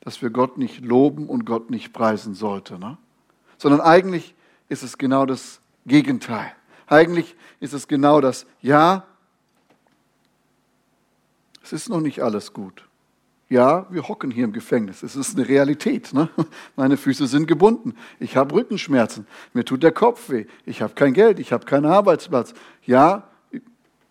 dass 0.01 0.21
wir 0.21 0.31
Gott 0.31 0.59
nicht 0.59 0.85
loben 0.85 1.29
und 1.29 1.47
Gott 1.47 1.71
nicht 1.71 1.93
preisen 1.93 2.35
sollten. 2.35 2.81
Ne? 2.81 2.99
Sondern 3.57 3.81
eigentlich 3.81 4.35
ist 4.69 4.83
es 4.83 4.99
genau 4.99 5.27
das 5.27 5.61
Gegenteil. 5.87 6.53
Eigentlich 6.89 7.37
ist 7.61 7.73
es 7.73 7.89
genau 7.89 8.21
das, 8.21 8.47
ja, 8.63 9.07
es 11.63 11.73
ist 11.73 11.89
noch 11.89 12.01
nicht 12.01 12.23
alles 12.23 12.53
gut. 12.53 12.86
Ja, 13.49 13.87
wir 13.91 14.09
hocken 14.09 14.33
hier 14.33 14.45
im 14.45 14.53
Gefängnis. 14.53 15.05
Es 15.05 15.15
ist 15.15 15.37
eine 15.37 15.49
Realität. 15.49 16.13
Ne? 16.13 16.29
Meine 16.77 16.97
Füße 16.97 17.29
sind 17.29 17.47
gebunden. 17.47 17.95
Ich 18.19 18.37
habe 18.37 18.55
Rückenschmerzen. 18.55 19.27
Mir 19.53 19.65
tut 19.65 19.85
der 19.85 19.93
Kopf 19.93 20.31
weh. 20.31 20.47
Ich 20.65 20.83
habe 20.83 20.95
kein 20.95 21.15
Geld. 21.15 21.39
Ich 21.39 21.53
habe 21.53 21.65
keinen 21.65 21.87
Arbeitsplatz. 21.87 22.55
Ja, 22.83 23.29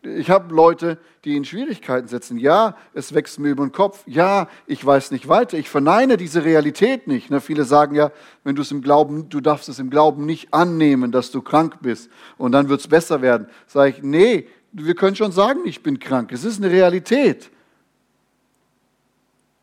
ich 0.06 0.30
habe 0.30 0.54
Leute, 0.54 1.00
die 1.26 1.36
in 1.36 1.44
Schwierigkeiten 1.44 2.08
setzen. 2.08 2.38
Ja, 2.38 2.78
es 2.94 3.14
wächst 3.14 3.40
mir 3.40 3.50
über 3.50 3.66
den 3.66 3.74
Kopf. 3.74 4.04
Ja, 4.06 4.48
ich 4.68 4.86
weiß 4.86 5.12
nicht 5.12 5.28
weiter. 5.28 5.58
Ich 5.58 5.70
verneine 5.70 6.16
diese 6.16 6.46
Realität 6.46 7.08
nicht. 7.08 7.30
Ne? 7.30 7.42
Viele 7.42 7.66
sagen 7.66 7.96
ja, 7.96 8.12
wenn 8.46 8.56
du 8.56 8.62
es 8.62 8.72
im 8.72 8.82
Glauben, 8.82 9.28
du 9.28 9.42
darfst 9.42 9.68
es 9.68 9.80
im 9.80 9.90
Glauben 9.90 10.26
nicht 10.26 10.54
annehmen, 10.54 11.12
dass 11.12 11.32
du 11.32 11.42
krank 11.42 11.80
bist 11.82 12.10
und 12.38 12.54
dann 12.54 12.70
wird 12.70 12.80
es 12.80 12.88
besser 12.88 13.22
werden. 13.22 13.48
Sage 13.68 13.96
ich, 13.98 14.04
nee, 14.04 14.48
wir 14.72 14.96
können 14.96 15.16
schon 15.16 15.32
sagen, 15.32 15.62
ich 15.66 15.84
bin 15.84 16.00
krank. 16.00 16.32
Es 16.32 16.46
ist 16.46 16.64
eine 16.64 16.72
Realität. 16.72 17.50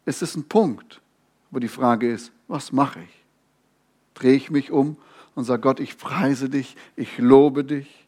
Es 0.05 0.23
ist 0.23 0.37
ein 0.37 0.45
Punkt. 0.45 1.01
Aber 1.51 1.61
die 1.61 1.69
Frage 1.69 2.11
ist, 2.11 2.33
was 2.49 2.73
mache 2.73 3.01
ich? 3.01 3.25
Drehe 4.15 4.35
ich 4.35 4.51
mich 4.51 4.71
um 4.71 4.97
und 5.35 5.45
sage, 5.45 5.63
Gott, 5.63 5.81
ich 5.81 5.99
preise 5.99 6.49
dich, 6.49 6.77
ich 6.97 7.19
lobe 7.19 7.65
dich. 7.65 8.07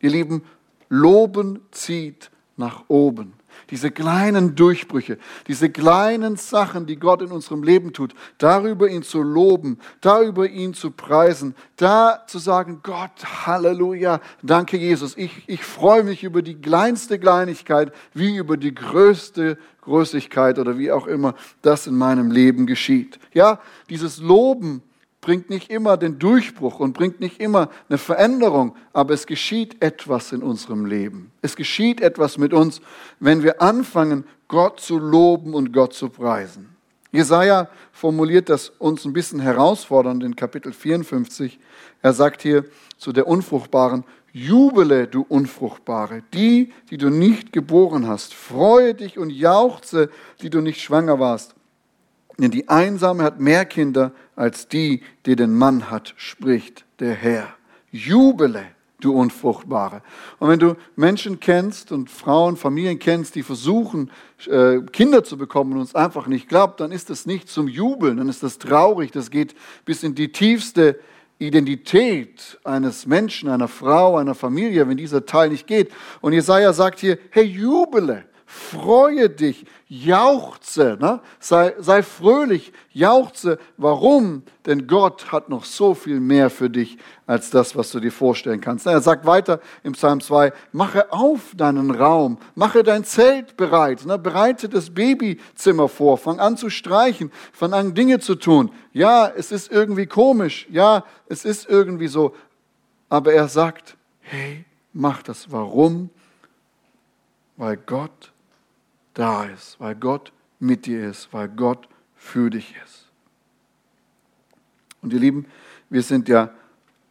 Ihr 0.00 0.10
Lieben, 0.10 0.42
Loben 0.88 1.60
zieht 1.70 2.30
nach 2.56 2.84
oben. 2.88 3.32
Diese 3.70 3.90
kleinen 3.90 4.54
Durchbrüche, 4.54 5.18
diese 5.46 5.70
kleinen 5.70 6.36
Sachen, 6.36 6.86
die 6.86 6.96
Gott 6.96 7.22
in 7.22 7.32
unserem 7.32 7.62
Leben 7.62 7.92
tut, 7.92 8.14
darüber 8.38 8.88
ihn 8.88 9.02
zu 9.02 9.22
loben, 9.22 9.78
darüber 10.00 10.48
ihn 10.48 10.74
zu 10.74 10.90
preisen, 10.90 11.54
da 11.76 12.24
zu 12.26 12.38
sagen, 12.38 12.80
Gott, 12.82 13.46
Halleluja, 13.46 14.20
danke 14.42 14.76
Jesus, 14.76 15.16
ich, 15.16 15.44
ich 15.46 15.64
freue 15.64 16.04
mich 16.04 16.24
über 16.24 16.42
die 16.42 16.60
kleinste 16.60 17.18
Kleinigkeit, 17.18 17.92
wie 18.14 18.36
über 18.36 18.56
die 18.56 18.74
größte 18.74 19.58
Größigkeit 19.82 20.58
oder 20.58 20.78
wie 20.78 20.92
auch 20.92 21.06
immer 21.06 21.34
das 21.60 21.86
in 21.86 21.96
meinem 21.96 22.30
Leben 22.30 22.66
geschieht. 22.66 23.18
Ja, 23.32 23.60
dieses 23.90 24.18
Loben 24.18 24.82
bringt 25.22 25.48
nicht 25.48 25.70
immer 25.70 25.96
den 25.96 26.18
Durchbruch 26.18 26.80
und 26.80 26.92
bringt 26.92 27.20
nicht 27.20 27.40
immer 27.40 27.70
eine 27.88 27.96
Veränderung, 27.96 28.74
aber 28.92 29.14
es 29.14 29.26
geschieht 29.26 29.80
etwas 29.80 30.32
in 30.32 30.42
unserem 30.42 30.84
Leben. 30.84 31.30
Es 31.40 31.56
geschieht 31.56 32.00
etwas 32.00 32.36
mit 32.36 32.52
uns, 32.52 32.82
wenn 33.20 33.42
wir 33.42 33.62
anfangen, 33.62 34.24
Gott 34.48 34.80
zu 34.80 34.98
loben 34.98 35.54
und 35.54 35.72
Gott 35.72 35.94
zu 35.94 36.10
preisen. 36.10 36.76
Jesaja 37.12 37.68
formuliert 37.92 38.48
das 38.48 38.70
uns 38.70 39.04
ein 39.04 39.12
bisschen 39.12 39.38
herausfordernd 39.38 40.24
in 40.24 40.34
Kapitel 40.34 40.72
54. 40.72 41.58
Er 42.02 42.12
sagt 42.14 42.42
hier 42.42 42.64
zu 42.98 43.12
der 43.12 43.28
Unfruchtbaren, 43.28 44.04
Jubele, 44.32 45.06
du 45.06 45.24
Unfruchtbare, 45.28 46.22
die, 46.34 46.72
die 46.90 46.96
du 46.96 47.10
nicht 47.10 47.52
geboren 47.52 48.08
hast. 48.08 48.34
Freue 48.34 48.94
dich 48.94 49.18
und 49.18 49.30
jauchze, 49.30 50.10
die 50.40 50.50
du 50.50 50.62
nicht 50.62 50.80
schwanger 50.80 51.20
warst. 51.20 51.54
Denn 52.42 52.50
die 52.50 52.68
Einsame 52.68 53.22
hat 53.22 53.38
mehr 53.38 53.64
Kinder 53.64 54.10
als 54.34 54.66
die, 54.66 55.02
die 55.26 55.36
den 55.36 55.54
Mann 55.54 55.92
hat, 55.92 56.12
spricht 56.16 56.84
der 56.98 57.14
Herr. 57.14 57.46
Jubele, 57.92 58.64
du 58.98 59.12
Unfruchtbare. 59.12 60.02
Und 60.40 60.48
wenn 60.48 60.58
du 60.58 60.74
Menschen 60.96 61.38
kennst 61.38 61.92
und 61.92 62.10
Frauen, 62.10 62.56
Familien 62.56 62.98
kennst, 62.98 63.36
die 63.36 63.44
versuchen, 63.44 64.10
äh, 64.48 64.80
Kinder 64.92 65.22
zu 65.22 65.38
bekommen 65.38 65.74
und 65.74 65.78
uns 65.78 65.94
einfach 65.94 66.26
nicht 66.26 66.48
glaubt, 66.48 66.80
dann 66.80 66.90
ist 66.90 67.10
das 67.10 67.26
nicht 67.26 67.48
zum 67.48 67.68
Jubeln, 67.68 68.16
dann 68.16 68.28
ist 68.28 68.42
das 68.42 68.58
traurig, 68.58 69.12
das 69.12 69.30
geht 69.30 69.54
bis 69.84 70.02
in 70.02 70.16
die 70.16 70.32
tiefste 70.32 70.98
Identität 71.38 72.58
eines 72.64 73.06
Menschen, 73.06 73.50
einer 73.50 73.68
Frau, 73.68 74.16
einer 74.16 74.34
Familie, 74.34 74.88
wenn 74.88 74.96
dieser 74.96 75.26
Teil 75.26 75.50
nicht 75.50 75.68
geht. 75.68 75.92
Und 76.20 76.32
Jesaja 76.32 76.72
sagt 76.72 76.98
hier, 76.98 77.18
hey, 77.30 77.44
jubele 77.44 78.24
freue 78.52 79.30
dich, 79.30 79.64
jauchze, 79.88 80.98
ne? 81.00 81.20
sei, 81.40 81.74
sei 81.78 82.02
fröhlich, 82.02 82.72
jauchze. 82.92 83.58
Warum? 83.78 84.42
Denn 84.66 84.86
Gott 84.86 85.32
hat 85.32 85.48
noch 85.48 85.64
so 85.64 85.94
viel 85.94 86.20
mehr 86.20 86.50
für 86.50 86.68
dich 86.68 86.98
als 87.26 87.48
das, 87.48 87.74
was 87.76 87.90
du 87.90 87.98
dir 87.98 88.12
vorstellen 88.12 88.60
kannst. 88.60 88.86
Er 88.86 89.00
sagt 89.00 89.24
weiter 89.24 89.60
im 89.82 89.94
Psalm 89.94 90.20
2, 90.20 90.52
mache 90.70 91.10
auf 91.12 91.54
deinen 91.56 91.90
Raum, 91.90 92.36
mache 92.54 92.82
dein 92.82 93.04
Zelt 93.04 93.56
bereit, 93.56 94.04
ne? 94.04 94.18
bereite 94.18 94.68
das 94.68 94.90
Babyzimmer 94.90 95.88
vor, 95.88 96.18
fang 96.18 96.38
an 96.38 96.58
zu 96.58 96.68
streichen, 96.68 97.32
fang 97.52 97.72
an 97.72 97.94
Dinge 97.94 98.20
zu 98.20 98.34
tun. 98.34 98.70
Ja, 98.92 99.32
es 99.34 99.50
ist 99.50 99.72
irgendwie 99.72 100.06
komisch, 100.06 100.66
ja, 100.70 101.04
es 101.26 101.46
ist 101.46 101.68
irgendwie 101.70 102.08
so, 102.08 102.34
aber 103.08 103.32
er 103.32 103.48
sagt, 103.48 103.96
hey, 104.20 104.66
mach 104.92 105.22
das. 105.22 105.50
Warum? 105.50 106.10
Weil 107.56 107.78
Gott 107.78 108.31
da 109.14 109.44
ist, 109.44 109.78
weil 109.78 109.94
Gott 109.94 110.32
mit 110.58 110.86
dir 110.86 111.08
ist, 111.08 111.32
weil 111.32 111.48
Gott 111.48 111.88
für 112.14 112.50
dich 112.50 112.74
ist. 112.84 113.08
Und 115.02 115.12
ihr 115.12 115.18
Lieben, 115.18 115.46
wir 115.90 116.02
sind 116.02 116.28
ja 116.28 116.50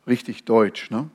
richtig 0.07 0.45
deutsch. 0.45 0.89
Ne? 0.89 1.09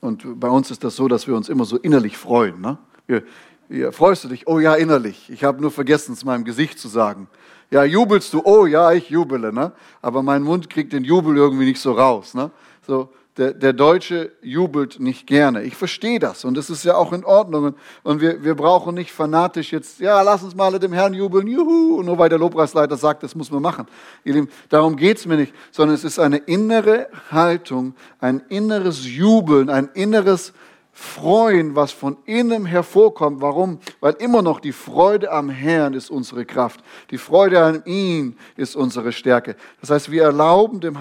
Und 0.00 0.40
bei 0.40 0.48
uns 0.48 0.70
ist 0.70 0.84
das 0.84 0.96
so, 0.96 1.08
dass 1.08 1.26
wir 1.26 1.36
uns 1.36 1.48
immer 1.48 1.64
so 1.64 1.76
innerlich 1.76 2.16
freuen. 2.16 2.60
Ne? 2.60 2.78
Wir, 3.06 3.22
wir, 3.68 3.92
freust 3.92 4.24
du 4.24 4.28
dich? 4.28 4.46
Oh 4.46 4.58
ja, 4.58 4.74
innerlich. 4.74 5.30
Ich 5.30 5.44
habe 5.44 5.60
nur 5.60 5.70
vergessen, 5.70 6.12
es 6.12 6.24
meinem 6.24 6.44
Gesicht 6.44 6.78
zu 6.78 6.88
sagen. 6.88 7.28
Ja, 7.70 7.84
jubelst 7.84 8.32
du? 8.32 8.42
Oh 8.44 8.66
ja, 8.66 8.92
ich 8.92 9.10
jubele. 9.10 9.52
Ne? 9.52 9.72
Aber 10.02 10.22
mein 10.22 10.42
Mund 10.42 10.68
kriegt 10.68 10.92
den 10.92 11.04
Jubel 11.04 11.36
irgendwie 11.36 11.66
nicht 11.66 11.80
so 11.80 11.92
raus. 11.92 12.34
Ne? 12.34 12.50
So, 12.86 13.12
der, 13.38 13.52
der 13.54 13.72
Deutsche 13.72 14.32
jubelt 14.42 14.98
nicht 14.98 15.26
gerne. 15.26 15.62
Ich 15.62 15.76
verstehe 15.76 16.18
das 16.18 16.44
und 16.44 16.56
das 16.56 16.70
ist 16.70 16.84
ja 16.84 16.96
auch 16.96 17.12
in 17.12 17.24
Ordnung. 17.24 17.74
Und 18.02 18.20
wir, 18.20 18.42
wir 18.42 18.56
brauchen 18.56 18.94
nicht 18.94 19.12
fanatisch 19.12 19.72
jetzt, 19.72 20.00
ja, 20.00 20.20
lass 20.22 20.42
uns 20.42 20.56
mal 20.56 20.76
dem 20.78 20.92
Herrn 20.92 21.14
jubeln, 21.14 21.46
juhu, 21.46 22.02
nur 22.02 22.18
weil 22.18 22.28
der 22.28 22.38
Lobpreisleiter 22.38 22.96
sagt, 22.96 23.22
das 23.22 23.34
muss 23.34 23.50
man 23.50 23.62
machen. 23.62 23.86
Ihr 24.24 24.34
Lieben, 24.34 24.48
darum 24.68 24.96
geht's 24.96 25.24
mir 25.24 25.36
nicht, 25.36 25.54
sondern 25.70 25.94
es 25.94 26.04
ist 26.04 26.18
eine 26.18 26.38
innere 26.38 27.08
Haltung, 27.30 27.94
ein 28.18 28.42
inneres 28.48 29.06
Jubeln, 29.06 29.70
ein 29.70 29.88
inneres 29.94 30.52
freuen, 30.98 31.76
was 31.76 31.92
von 31.92 32.16
innen 32.24 32.66
hervorkommt. 32.66 33.40
Warum? 33.40 33.78
Weil 34.00 34.14
immer 34.14 34.42
noch 34.42 34.58
die 34.58 34.72
Freude 34.72 35.30
am 35.30 35.48
Herrn 35.48 35.94
ist 35.94 36.10
unsere 36.10 36.44
Kraft. 36.44 36.80
Die 37.12 37.18
Freude 37.18 37.62
an 37.62 37.84
ihn 37.86 38.36
ist 38.56 38.74
unsere 38.74 39.12
Stärke. 39.12 39.54
Das 39.80 39.90
heißt, 39.90 40.10
wir 40.10 40.24
erlauben 40.24 40.80
dem 40.80 40.98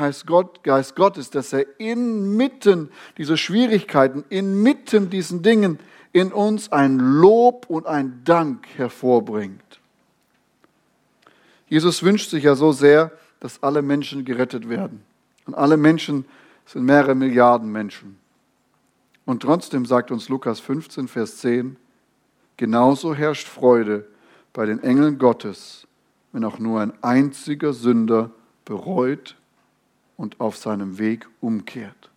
Geist 0.62 0.96
Gottes, 0.96 1.32
dass 1.32 1.52
er 1.52 1.66
inmitten 1.80 2.92
dieser 3.18 3.38
Schwierigkeiten, 3.38 4.24
inmitten 4.30 5.10
diesen 5.10 5.42
Dingen 5.42 5.80
in 6.14 6.32
uns 6.32 6.72
ein 6.72 7.00
Lob 7.00 7.66
und 7.68 7.88
ein 7.88 8.22
Dank 8.24 8.68
hervorbringt. 8.76 9.80
Jesus 11.70 12.04
wünscht 12.04 12.30
sich 12.30 12.44
ja 12.44 12.54
so 12.54 12.72
sehr, 12.72 13.12
dass 13.40 13.64
alle 13.64 13.82
Menschen 13.82 14.26
gerettet 14.26 14.70
werden. 14.70 15.04
Und 15.48 15.56
alle 15.56 15.76
Menschen 15.76 16.26
sind 16.68 16.86
mehrere 16.86 17.16
Milliarden 17.16 17.72
Menschen. 17.72 18.20
Und 19.28 19.42
trotzdem 19.42 19.86
sagt 19.86 20.10
uns 20.10 20.30
Lukas 20.30 20.62
15, 20.62 21.10
Vers 21.10 21.40
10, 21.40 21.76
genauso 22.56 23.14
herrscht 23.14 23.46
Freude 23.46 24.08
bei 24.54 24.66
den 24.66 24.82
Engeln 24.82 25.18
Gottes, 25.18 25.86
wenn 26.32 26.46
auch 26.46 26.60
nur 26.60 26.80
ein 26.80 26.94
einziger 27.04 27.74
Sünder 27.74 28.32
bereut 28.64 29.36
und 30.16 30.40
auf 30.40 30.56
seinem 30.56 30.98
Weg 30.98 31.28
umkehrt. 31.42 32.10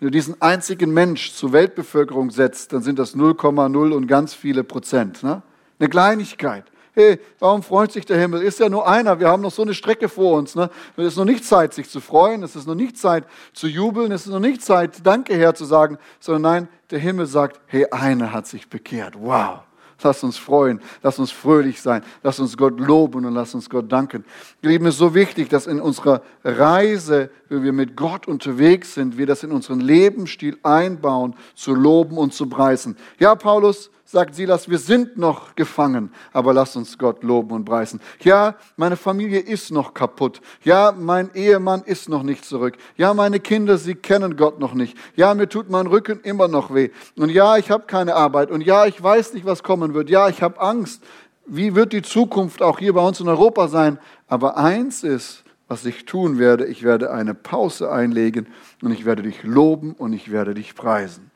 Wenn 0.00 0.06
du 0.06 0.10
diesen 0.12 0.40
einzigen 0.40 0.94
Mensch 0.94 1.34
zur 1.34 1.52
Weltbevölkerung 1.52 2.30
setzt, 2.30 2.72
dann 2.72 2.82
sind 2.82 2.98
das 2.98 3.14
0,0 3.14 3.92
und 3.92 4.06
ganz 4.06 4.32
viele 4.32 4.64
Prozent. 4.64 5.22
Ne? 5.22 5.42
Eine 5.78 5.88
Kleinigkeit. 5.90 6.64
Hey, 6.96 7.18
warum 7.40 7.64
freut 7.64 7.90
sich 7.90 8.06
der 8.06 8.18
Himmel? 8.18 8.40
Ist 8.42 8.60
ja 8.60 8.68
nur 8.68 8.86
einer. 8.86 9.18
Wir 9.18 9.26
haben 9.26 9.42
noch 9.42 9.50
so 9.50 9.62
eine 9.62 9.74
Strecke 9.74 10.08
vor 10.08 10.38
uns. 10.38 10.54
Ne? 10.54 10.70
Es 10.96 11.06
ist 11.06 11.16
noch 11.16 11.24
nicht 11.24 11.44
Zeit, 11.44 11.74
sich 11.74 11.90
zu 11.90 12.00
freuen. 12.00 12.44
Es 12.44 12.54
ist 12.54 12.68
noch 12.68 12.76
nicht 12.76 12.96
Zeit 12.96 13.24
zu 13.52 13.66
jubeln. 13.66 14.12
Es 14.12 14.26
ist 14.26 14.32
noch 14.32 14.38
nicht 14.38 14.62
Zeit, 14.62 15.04
Danke 15.04 15.34
Herr 15.34 15.56
zu 15.56 15.64
sagen. 15.64 15.98
Sondern 16.20 16.42
nein, 16.42 16.68
der 16.90 17.00
Himmel 17.00 17.26
sagt, 17.26 17.60
hey, 17.66 17.86
einer 17.90 18.32
hat 18.32 18.46
sich 18.46 18.68
bekehrt. 18.68 19.14
Wow. 19.18 19.62
Lass 20.02 20.22
uns 20.22 20.36
freuen, 20.36 20.80
lass 21.02 21.18
uns 21.18 21.30
fröhlich 21.30 21.80
sein, 21.80 22.02
lass 22.22 22.38
uns 22.38 22.58
Gott 22.58 22.78
loben 22.78 23.24
und 23.24 23.32
lass 23.32 23.54
uns 23.54 23.70
Gott 23.70 23.90
danken. 23.90 24.24
Lieben, 24.60 24.84
es 24.84 24.94
ist 24.94 24.98
so 24.98 25.14
wichtig, 25.14 25.48
dass 25.48 25.66
in 25.66 25.80
unserer 25.80 26.20
Reise, 26.44 27.30
wenn 27.48 27.62
wir 27.62 27.72
mit 27.72 27.96
Gott 27.96 28.28
unterwegs 28.28 28.92
sind, 28.94 29.16
wir 29.16 29.24
das 29.24 29.44
in 29.44 29.50
unseren 29.50 29.80
Lebensstil 29.80 30.58
einbauen, 30.62 31.34
zu 31.54 31.74
loben 31.74 32.18
und 32.18 32.34
zu 32.34 32.48
preisen. 32.48 32.98
Ja, 33.18 33.34
Paulus, 33.34 33.90
sagt 34.04 34.34
Silas, 34.34 34.68
wir 34.68 34.78
sind 34.78 35.16
noch 35.16 35.54
gefangen, 35.54 36.12
aber 36.32 36.52
lass 36.52 36.76
uns 36.76 36.98
Gott 36.98 37.22
loben 37.22 37.52
und 37.52 37.64
preisen. 37.64 38.00
Ja, 38.20 38.56
meine 38.76 38.96
Familie 38.96 39.40
ist 39.40 39.70
noch 39.70 39.94
kaputt. 39.94 40.40
Ja, 40.62 40.92
mein 40.96 41.30
Ehemann 41.34 41.82
ist 41.82 42.08
noch 42.08 42.22
nicht 42.22 42.44
zurück. 42.44 42.76
Ja, 42.96 43.14
meine 43.14 43.40
Kinder, 43.40 43.78
sie 43.78 43.94
kennen 43.94 44.36
Gott 44.36 44.60
noch 44.60 44.74
nicht. 44.74 44.96
Ja, 45.16 45.34
mir 45.34 45.48
tut 45.48 45.70
mein 45.70 45.86
Rücken 45.86 46.20
immer 46.20 46.48
noch 46.48 46.74
weh. 46.74 46.90
Und 47.16 47.30
ja, 47.30 47.56
ich 47.56 47.70
habe 47.70 47.84
keine 47.86 48.14
Arbeit. 48.14 48.50
Und 48.50 48.60
ja, 48.60 48.86
ich 48.86 49.02
weiß 49.02 49.32
nicht, 49.32 49.46
was 49.46 49.62
kommen 49.62 49.94
wird. 49.94 50.10
Ja, 50.10 50.28
ich 50.28 50.42
habe 50.42 50.60
Angst. 50.60 51.02
Wie 51.46 51.74
wird 51.74 51.92
die 51.92 52.02
Zukunft 52.02 52.62
auch 52.62 52.78
hier 52.78 52.92
bei 52.94 53.06
uns 53.06 53.20
in 53.20 53.28
Europa 53.28 53.68
sein? 53.68 53.98
Aber 54.28 54.56
eins 54.56 55.02
ist, 55.02 55.44
was 55.66 55.84
ich 55.86 56.04
tun 56.04 56.38
werde, 56.38 56.66
ich 56.66 56.82
werde 56.82 57.10
eine 57.10 57.34
Pause 57.34 57.90
einlegen 57.90 58.46
und 58.82 58.92
ich 58.92 59.04
werde 59.04 59.22
dich 59.22 59.42
loben 59.42 59.92
und 59.92 60.12
ich 60.12 60.30
werde 60.30 60.54
dich 60.54 60.74
preisen. 60.74 61.30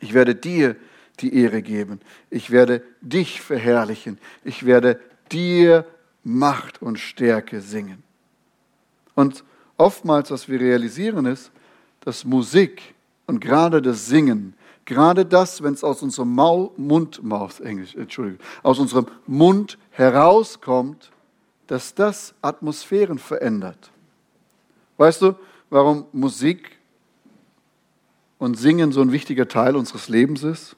Ich 0.00 0.14
werde 0.14 0.34
dir 0.34 0.76
die 1.20 1.34
Ehre 1.34 1.62
geben. 1.62 2.00
Ich 2.30 2.50
werde 2.50 2.82
dich 3.00 3.40
verherrlichen. 3.40 4.18
Ich 4.44 4.66
werde 4.66 5.00
dir 5.30 5.86
Macht 6.24 6.82
und 6.82 6.98
Stärke 6.98 7.60
singen. 7.60 8.02
Und 9.14 9.44
oftmals, 9.76 10.30
was 10.30 10.48
wir 10.48 10.60
realisieren, 10.60 11.26
ist, 11.26 11.50
dass 12.00 12.24
Musik 12.24 12.94
und 13.26 13.40
gerade 13.40 13.82
das 13.82 14.06
Singen, 14.06 14.54
gerade 14.84 15.26
das, 15.26 15.62
wenn 15.62 15.74
es 15.74 15.84
aus 15.84 16.02
unserem 16.02 16.34
Maul, 16.34 16.70
Mund, 16.76 17.22
Mouth, 17.22 17.60
Englisch, 17.60 17.94
Entschuldigung, 17.94 18.40
aus 18.62 18.78
unserem 18.78 19.06
Mund 19.26 19.78
herauskommt, 19.90 21.10
dass 21.66 21.94
das 21.94 22.34
Atmosphären 22.40 23.18
verändert. 23.18 23.90
Weißt 24.96 25.22
du, 25.22 25.34
warum 25.70 26.06
Musik 26.12 26.78
und 28.38 28.58
Singen 28.58 28.92
so 28.92 29.00
ein 29.00 29.12
wichtiger 29.12 29.48
Teil 29.48 29.76
unseres 29.76 30.08
Lebens 30.08 30.42
ist? 30.42 30.76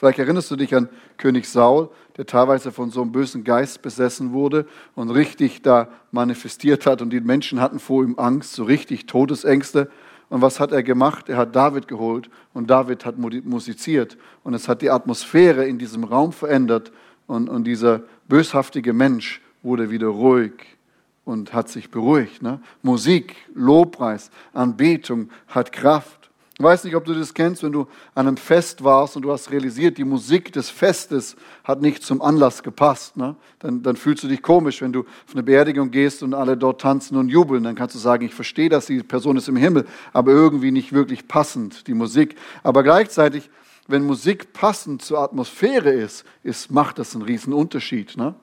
Vielleicht 0.00 0.18
erinnerst 0.18 0.50
du 0.50 0.56
dich 0.56 0.74
an 0.74 0.88
König 1.18 1.46
Saul, 1.46 1.90
der 2.16 2.24
teilweise 2.24 2.72
von 2.72 2.90
so 2.90 3.02
einem 3.02 3.12
bösen 3.12 3.44
Geist 3.44 3.82
besessen 3.82 4.32
wurde 4.32 4.64
und 4.94 5.10
richtig 5.10 5.60
da 5.60 5.88
manifestiert 6.10 6.86
hat 6.86 7.02
und 7.02 7.10
die 7.10 7.20
Menschen 7.20 7.60
hatten 7.60 7.78
vor 7.78 8.02
ihm 8.02 8.14
Angst, 8.16 8.54
so 8.54 8.64
richtig 8.64 9.04
Todesängste. 9.04 9.90
Und 10.30 10.40
was 10.40 10.58
hat 10.58 10.72
er 10.72 10.82
gemacht? 10.82 11.28
Er 11.28 11.36
hat 11.36 11.54
David 11.54 11.86
geholt 11.86 12.30
und 12.54 12.70
David 12.70 13.04
hat 13.04 13.18
musiziert 13.18 14.16
und 14.42 14.54
es 14.54 14.68
hat 14.68 14.80
die 14.80 14.88
Atmosphäre 14.88 15.66
in 15.66 15.76
diesem 15.76 16.04
Raum 16.04 16.32
verändert 16.32 16.92
und, 17.26 17.50
und 17.50 17.64
dieser 17.64 18.00
böshaftige 18.26 18.94
Mensch 18.94 19.42
wurde 19.62 19.90
wieder 19.90 20.06
ruhig 20.06 20.78
und 21.26 21.52
hat 21.52 21.68
sich 21.68 21.90
beruhigt. 21.90 22.40
Ne? 22.40 22.62
Musik, 22.80 23.36
Lobpreis, 23.52 24.30
Anbetung 24.54 25.28
hat 25.46 25.72
Kraft. 25.72 26.19
Ich 26.60 26.64
weiß 26.64 26.84
nicht, 26.84 26.94
ob 26.94 27.06
du 27.06 27.14
das 27.14 27.32
kennst, 27.32 27.62
wenn 27.62 27.72
du 27.72 27.86
an 28.14 28.28
einem 28.28 28.36
Fest 28.36 28.84
warst 28.84 29.16
und 29.16 29.22
du 29.22 29.32
hast 29.32 29.50
realisiert, 29.50 29.96
die 29.96 30.04
Musik 30.04 30.52
des 30.52 30.68
Festes 30.68 31.34
hat 31.64 31.80
nicht 31.80 32.02
zum 32.02 32.20
Anlass 32.20 32.62
gepasst. 32.62 33.16
Ne? 33.16 33.34
Dann, 33.60 33.82
dann 33.82 33.96
fühlst 33.96 34.24
du 34.24 34.28
dich 34.28 34.42
komisch, 34.42 34.82
wenn 34.82 34.92
du 34.92 35.00
auf 35.00 35.32
eine 35.32 35.42
Beerdigung 35.42 35.90
gehst 35.90 36.22
und 36.22 36.34
alle 36.34 36.58
dort 36.58 36.82
tanzen 36.82 37.16
und 37.16 37.30
jubeln. 37.30 37.64
Dann 37.64 37.76
kannst 37.76 37.94
du 37.94 37.98
sagen, 37.98 38.26
ich 38.26 38.34
verstehe 38.34 38.68
dass 38.68 38.84
die 38.84 39.02
Person 39.02 39.38
ist 39.38 39.48
im 39.48 39.56
Himmel, 39.56 39.86
aber 40.12 40.32
irgendwie 40.32 40.70
nicht 40.70 40.92
wirklich 40.92 41.26
passend, 41.26 41.86
die 41.86 41.94
Musik. 41.94 42.36
Aber 42.62 42.82
gleichzeitig, 42.82 43.48
wenn 43.88 44.04
Musik 44.04 44.52
passend 44.52 45.00
zur 45.00 45.20
Atmosphäre 45.20 45.90
ist, 45.90 46.26
ist 46.42 46.70
macht 46.70 46.98
das 46.98 47.14
einen 47.14 47.24
riesen 47.24 47.54
Unterschied. 47.54 48.18
Ne? 48.18 48.34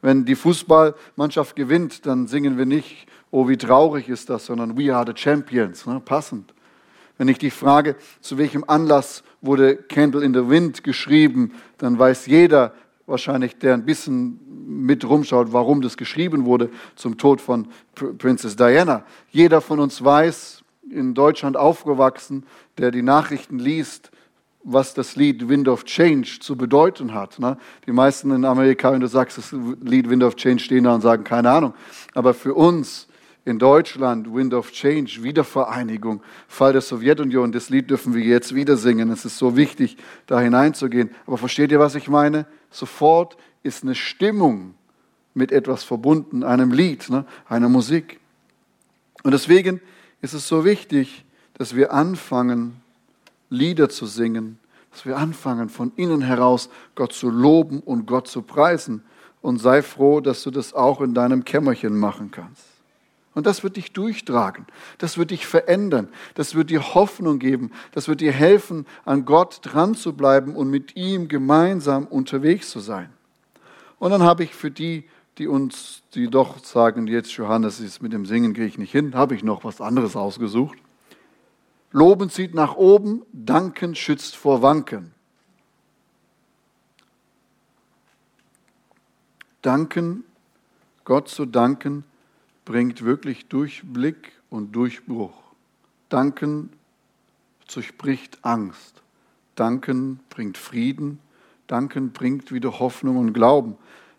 Wenn 0.00 0.24
die 0.24 0.36
Fußballmannschaft 0.36 1.56
gewinnt, 1.56 2.06
dann 2.06 2.28
singen 2.28 2.56
wir 2.56 2.66
nicht, 2.66 3.08
oh, 3.32 3.48
wie 3.48 3.56
traurig 3.56 4.08
ist 4.08 4.30
das, 4.30 4.46
sondern 4.46 4.78
we 4.78 4.94
are 4.94 5.04
the 5.04 5.20
champions, 5.20 5.86
ne? 5.86 5.98
passend. 5.98 6.54
Wenn 7.16 7.28
ich 7.28 7.38
dich 7.38 7.52
frage, 7.52 7.96
zu 8.20 8.38
welchem 8.38 8.64
Anlass 8.66 9.22
wurde 9.40 9.76
Candle 9.76 10.24
in 10.24 10.34
the 10.34 10.48
Wind 10.48 10.82
geschrieben, 10.82 11.52
dann 11.78 11.98
weiß 11.98 12.26
jeder 12.26 12.74
wahrscheinlich, 13.06 13.58
der 13.58 13.74
ein 13.74 13.84
bisschen 13.84 14.40
mit 14.66 15.04
rumschaut, 15.04 15.52
warum 15.52 15.82
das 15.82 15.96
geschrieben 15.96 16.44
wurde 16.44 16.70
zum 16.96 17.18
Tod 17.18 17.40
von 17.40 17.68
Princess 17.94 18.56
Diana. 18.56 19.04
Jeder 19.30 19.60
von 19.60 19.78
uns 19.78 20.02
weiß, 20.02 20.62
in 20.90 21.14
Deutschland 21.14 21.56
aufgewachsen, 21.56 22.44
der 22.78 22.90
die 22.90 23.02
Nachrichten 23.02 23.58
liest, 23.58 24.10
was 24.62 24.94
das 24.94 25.16
Lied 25.16 25.48
Wind 25.48 25.68
of 25.68 25.84
Change 25.84 26.38
zu 26.40 26.56
bedeuten 26.56 27.12
hat. 27.12 27.38
Ne? 27.38 27.58
Die 27.86 27.92
meisten 27.92 28.30
in 28.30 28.44
Amerika, 28.44 28.92
wenn 28.92 29.00
du 29.00 29.08
sagst, 29.08 29.36
das 29.36 29.54
Lied 29.82 30.08
Wind 30.08 30.22
of 30.22 30.36
Change 30.36 30.62
stehen 30.62 30.84
da 30.84 30.94
und 30.94 31.02
sagen, 31.02 31.22
keine 31.22 31.50
Ahnung. 31.50 31.74
Aber 32.14 32.32
für 32.32 32.54
uns 32.54 33.06
in 33.44 33.58
Deutschland, 33.58 34.32
Wind 34.32 34.54
of 34.54 34.72
Change, 34.72 35.22
Wiedervereinigung, 35.22 36.22
Fall 36.48 36.72
der 36.72 36.80
Sowjetunion. 36.80 37.52
Das 37.52 37.68
Lied 37.68 37.90
dürfen 37.90 38.14
wir 38.14 38.24
jetzt 38.24 38.54
wieder 38.54 38.76
singen. 38.76 39.10
Es 39.10 39.24
ist 39.24 39.36
so 39.36 39.56
wichtig, 39.56 39.96
da 40.26 40.40
hineinzugehen. 40.40 41.10
Aber 41.26 41.36
versteht 41.36 41.70
ihr, 41.70 41.78
was 41.78 41.94
ich 41.94 42.08
meine? 42.08 42.46
Sofort 42.70 43.36
ist 43.62 43.82
eine 43.82 43.94
Stimmung 43.94 44.74
mit 45.34 45.52
etwas 45.52 45.84
verbunden, 45.84 46.42
einem 46.42 46.72
Lied, 46.72 47.10
ne? 47.10 47.26
einer 47.48 47.68
Musik. 47.68 48.18
Und 49.24 49.32
deswegen 49.32 49.80
ist 50.22 50.32
es 50.32 50.48
so 50.48 50.64
wichtig, 50.64 51.24
dass 51.54 51.74
wir 51.74 51.92
anfangen, 51.92 52.80
Lieder 53.50 53.88
zu 53.88 54.06
singen, 54.06 54.58
dass 54.90 55.04
wir 55.04 55.16
anfangen, 55.16 55.68
von 55.68 55.92
innen 55.96 56.22
heraus 56.22 56.70
Gott 56.94 57.12
zu 57.12 57.28
loben 57.28 57.80
und 57.80 58.06
Gott 58.06 58.26
zu 58.26 58.42
preisen. 58.42 59.02
Und 59.42 59.58
sei 59.58 59.82
froh, 59.82 60.20
dass 60.20 60.42
du 60.42 60.50
das 60.50 60.72
auch 60.72 61.02
in 61.02 61.12
deinem 61.12 61.44
Kämmerchen 61.44 61.98
machen 61.98 62.30
kannst. 62.30 62.73
Und 63.34 63.46
das 63.46 63.64
wird 63.64 63.76
dich 63.76 63.92
durchtragen. 63.92 64.66
Das 64.98 65.18
wird 65.18 65.32
dich 65.32 65.46
verändern. 65.46 66.08
Das 66.34 66.54
wird 66.54 66.70
dir 66.70 66.94
Hoffnung 66.94 67.40
geben. 67.40 67.72
Das 67.92 68.06
wird 68.06 68.20
dir 68.20 68.32
helfen, 68.32 68.86
an 69.04 69.24
Gott 69.24 69.60
dran 69.62 69.94
zu 69.94 70.12
bleiben 70.12 70.54
und 70.54 70.70
mit 70.70 70.96
ihm 70.96 71.26
gemeinsam 71.26 72.06
unterwegs 72.06 72.70
zu 72.70 72.78
sein. 72.78 73.10
Und 73.98 74.12
dann 74.12 74.22
habe 74.22 74.44
ich 74.44 74.54
für 74.54 74.70
die, 74.70 75.04
die 75.38 75.48
uns, 75.48 76.02
die 76.14 76.28
doch 76.28 76.64
sagen, 76.64 77.08
jetzt 77.08 77.32
Johannes 77.32 77.80
ist 77.80 78.02
mit 78.02 78.12
dem 78.12 78.24
Singen 78.24 78.54
gehe 78.54 78.66
ich 78.66 78.78
nicht 78.78 78.92
hin, 78.92 79.14
habe 79.14 79.34
ich 79.34 79.42
noch 79.42 79.64
was 79.64 79.80
anderes 79.80 80.14
ausgesucht. 80.14 80.78
Loben 81.90 82.30
zieht 82.30 82.54
nach 82.54 82.76
oben, 82.76 83.22
danken 83.32 83.94
schützt 83.94 84.36
vor 84.36 84.62
Wanken. 84.62 85.12
Danken, 89.62 90.24
Gott 91.04 91.28
zu 91.28 91.46
danken, 91.46 92.04
bringt 92.64 93.02
wirklich 93.02 93.46
Durchblick 93.48 94.32
und 94.50 94.72
Durchbruch. 94.72 95.34
Danken 96.08 96.70
zerspricht 97.66 98.38
Angst. 98.42 99.02
Danken 99.54 100.20
bringt 100.30 100.58
Frieden. 100.58 101.18
Danken 101.66 102.12
bringt 102.12 102.52
wieder 102.52 102.78
Hoffnung 102.78 103.16
und 103.16 103.32
Glauben. 103.32 103.76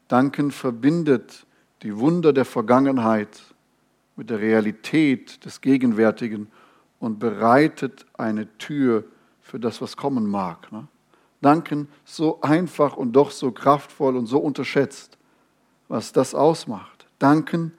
Danken 0.07 0.51
verbindet 0.51 1.45
die 1.83 1.97
Wunder 1.97 2.33
der 2.33 2.45
Vergangenheit 2.45 3.41
mit 4.15 4.29
der 4.29 4.39
Realität 4.39 5.43
des 5.45 5.61
Gegenwärtigen 5.61 6.47
und 6.99 7.19
bereitet 7.19 8.05
eine 8.13 8.57
Tür 8.57 9.03
für 9.41 9.59
das, 9.59 9.81
was 9.81 9.97
kommen 9.97 10.25
mag. 10.25 10.71
Ne? 10.71 10.87
Danken 11.41 11.87
so 12.05 12.41
einfach 12.41 12.97
und 12.97 13.11
doch 13.13 13.29
so 13.31 13.51
kraftvoll 13.51 14.15
und 14.15 14.25
so 14.25 14.39
unterschätzt, 14.39 15.17
was 15.87 16.11
das 16.11 16.33
ausmacht. 16.33 17.05
Danken 17.19 17.73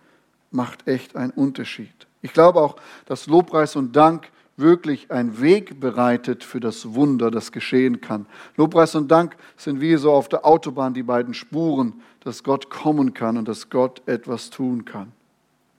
macht 0.57 0.89
echt 0.89 1.15
einen 1.15 1.31
Unterschied. 1.31 1.93
Ich 2.23 2.33
glaube 2.33 2.61
auch, 2.61 2.77
dass 3.05 3.27
Lobpreis 3.29 3.77
und 3.77 3.95
Dank 3.95 4.31
wirklich 4.57 5.11
einen 5.11 5.41
Weg 5.41 5.79
bereitet 5.81 6.43
für 6.43 6.61
das 6.61 6.95
Wunder, 6.95 7.31
das 7.31 7.53
geschehen 7.53 8.01
kann. 8.01 8.27
Lobpreis 8.57 8.95
und 8.95 9.09
Dank 9.09 9.37
sind 9.57 9.81
wie 9.81 9.97
so 9.97 10.13
auf 10.13 10.29
der 10.29 10.45
Autobahn 10.45 10.95
die 10.95 11.03
beiden 11.03 11.35
Spuren, 11.35 12.01
dass 12.21 12.43
Gott 12.43 12.71
kommen 12.71 13.15
kann 13.15 13.37
und 13.37 13.47
dass 13.47 13.71
Gott 13.71 14.03
etwas 14.09 14.51
tun 14.51 14.85
kann. 14.85 15.13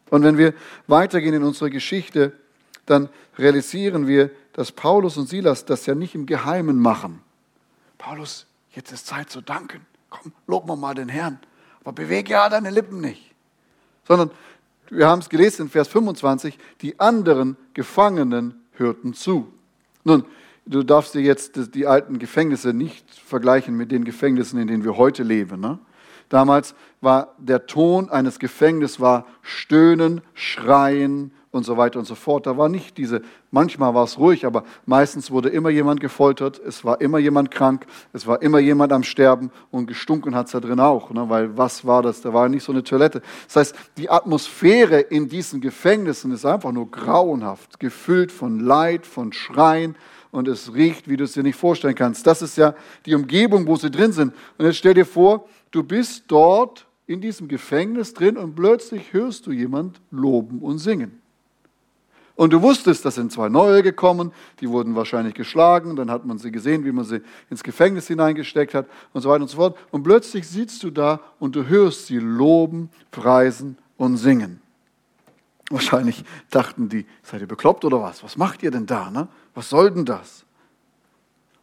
Und 0.09 0.23
wenn 0.23 0.37
wir 0.37 0.53
weitergehen 0.85 1.33
in 1.33 1.43
unserer 1.43 1.69
Geschichte, 1.69 2.31
dann 2.85 3.09
realisieren 3.37 4.07
wir, 4.07 4.31
dass 4.53 4.71
Paulus 4.71 5.17
und 5.17 5.27
Silas 5.27 5.65
das 5.65 5.85
ja 5.85 5.95
nicht 5.95 6.15
im 6.15 6.25
Geheimen 6.25 6.79
machen. 6.79 7.21
Paulus, 7.97 8.45
jetzt 8.71 8.91
ist 8.91 9.07
Zeit 9.07 9.29
zu 9.29 9.41
danken. 9.41 9.85
Komm, 10.09 10.31
lob 10.45 10.65
mal 10.65 10.95
den 10.95 11.09
Herrn. 11.09 11.39
Aber 11.81 11.93
bewege 11.93 12.31
ja 12.31 12.47
deine 12.47 12.69
Lippen 12.69 13.01
nicht. 13.01 13.33
Sondern 14.07 14.31
wir 14.89 15.07
haben 15.07 15.19
es 15.19 15.29
gelesen 15.29 15.63
in 15.63 15.69
Vers 15.69 15.87
25, 15.87 16.57
die 16.81 16.99
anderen 16.99 17.57
Gefangenen 17.73 18.55
hörten 18.73 19.13
zu. 19.13 19.51
Nun, 20.03 20.25
du 20.65 20.83
darfst 20.83 21.13
dir 21.13 21.21
jetzt 21.21 21.75
die 21.75 21.87
alten 21.87 22.19
Gefängnisse 22.19 22.73
nicht 22.73 23.05
vergleichen 23.13 23.75
mit 23.75 23.91
den 23.91 24.05
Gefängnissen, 24.05 24.59
in 24.59 24.67
denen 24.67 24.83
wir 24.83 24.97
heute 24.97 25.23
leben. 25.23 25.59
Ne? 25.59 25.79
Damals 26.29 26.75
war 27.01 27.35
der 27.37 27.65
Ton 27.67 28.09
eines 28.09 28.39
Gefängnisses 28.39 28.99
war 28.99 29.25
Stöhnen, 29.41 30.21
Schreien 30.33 31.31
und 31.51 31.63
so 31.63 31.77
weiter 31.77 31.99
und 31.99 32.05
so 32.05 32.15
fort. 32.15 32.45
Da 32.45 32.57
war 32.57 32.69
nicht 32.69 32.97
diese, 32.97 33.21
manchmal 33.51 33.93
war 33.93 34.03
es 34.03 34.17
ruhig, 34.17 34.45
aber 34.45 34.63
meistens 34.85 35.31
wurde 35.31 35.49
immer 35.49 35.69
jemand 35.69 35.99
gefoltert, 35.99 36.59
es 36.65 36.83
war 36.83 37.01
immer 37.01 37.17
jemand 37.17 37.51
krank, 37.51 37.85
es 38.13 38.27
war 38.27 38.41
immer 38.41 38.59
jemand 38.59 38.91
am 38.93 39.03
Sterben 39.03 39.51
und 39.71 39.87
gestunken 39.87 40.35
hat 40.35 40.47
es 40.47 40.51
da 40.51 40.59
drin 40.59 40.79
auch, 40.79 41.11
ne? 41.11 41.29
weil 41.29 41.57
was 41.57 41.85
war 41.85 42.01
das? 42.01 42.21
Da 42.21 42.33
war 42.33 42.49
nicht 42.49 42.63
so 42.63 42.71
eine 42.71 42.83
Toilette. 42.83 43.21
Das 43.47 43.55
heißt, 43.55 43.75
die 43.97 44.09
Atmosphäre 44.09 44.99
in 44.99 45.29
diesen 45.29 45.61
Gefängnissen 45.61 46.31
ist 46.31 46.45
einfach 46.45 46.71
nur 46.71 46.91
grauenhaft, 46.91 47.79
gefüllt 47.79 48.31
von 48.31 48.59
Leid, 48.59 49.05
von 49.05 49.33
Schreien, 49.33 49.95
und 50.29 50.49
es 50.49 50.73
riecht, 50.73 51.07
wie 51.07 51.15
du 51.15 51.23
es 51.23 51.31
dir 51.31 51.41
nicht 51.41 51.55
vorstellen 51.55 51.95
kannst. 51.95 52.27
Das 52.27 52.41
ist 52.41 52.57
ja 52.57 52.75
die 53.05 53.15
Umgebung, 53.15 53.65
wo 53.65 53.77
sie 53.77 53.89
drin 53.89 54.11
sind. 54.11 54.33
Und 54.57 54.65
jetzt 54.65 54.75
stell 54.75 54.93
dir 54.93 55.05
vor, 55.05 55.47
Du 55.71 55.83
bist 55.83 56.23
dort 56.27 56.87
in 57.05 57.21
diesem 57.21 57.47
Gefängnis 57.47 58.13
drin 58.13 58.37
und 58.37 58.55
plötzlich 58.55 59.13
hörst 59.13 59.47
du 59.47 59.51
jemand 59.51 60.01
loben 60.11 60.59
und 60.59 60.79
singen. 60.79 61.21
Und 62.37 62.53
du 62.53 62.61
wusstest, 62.61 63.03
da 63.03 63.09
sind 63.09 63.31
zwei 63.31 63.49
neue 63.49 63.81
gekommen, 63.81 64.31
die 64.61 64.69
wurden 64.69 64.95
wahrscheinlich 64.95 65.33
geschlagen, 65.33 65.95
dann 65.95 66.11
hat 66.11 66.23
man 66.23 66.37
sie 66.37 66.51
gesehen, 66.51 66.85
wie 66.85 66.91
man 66.91 67.03
sie 67.03 67.21
ins 67.49 67.63
Gefängnis 67.63 68.07
hineingesteckt 68.07 68.75
hat 68.75 68.85
und 69.11 69.21
so 69.21 69.29
weiter 69.29 69.41
und 69.41 69.47
so 69.47 69.57
fort. 69.57 69.75
Und 69.89 70.03
plötzlich 70.03 70.47
sitzt 70.47 70.83
du 70.83 70.91
da 70.91 71.19
und 71.39 71.55
du 71.55 71.67
hörst 71.67 72.05
sie 72.05 72.19
loben, 72.19 72.91
preisen 73.09 73.75
und 73.97 74.17
singen. 74.17 74.61
Wahrscheinlich 75.71 76.23
dachten 76.51 76.89
die, 76.89 77.07
seid 77.23 77.41
ihr 77.41 77.47
bekloppt 77.47 77.83
oder 77.83 78.03
was? 78.03 78.23
Was 78.23 78.37
macht 78.37 78.61
ihr 78.61 78.69
denn 78.69 78.85
da? 78.85 79.09
Ne? 79.09 79.27
Was 79.55 79.69
soll 79.69 79.89
denn 79.89 80.05
das? 80.05 80.45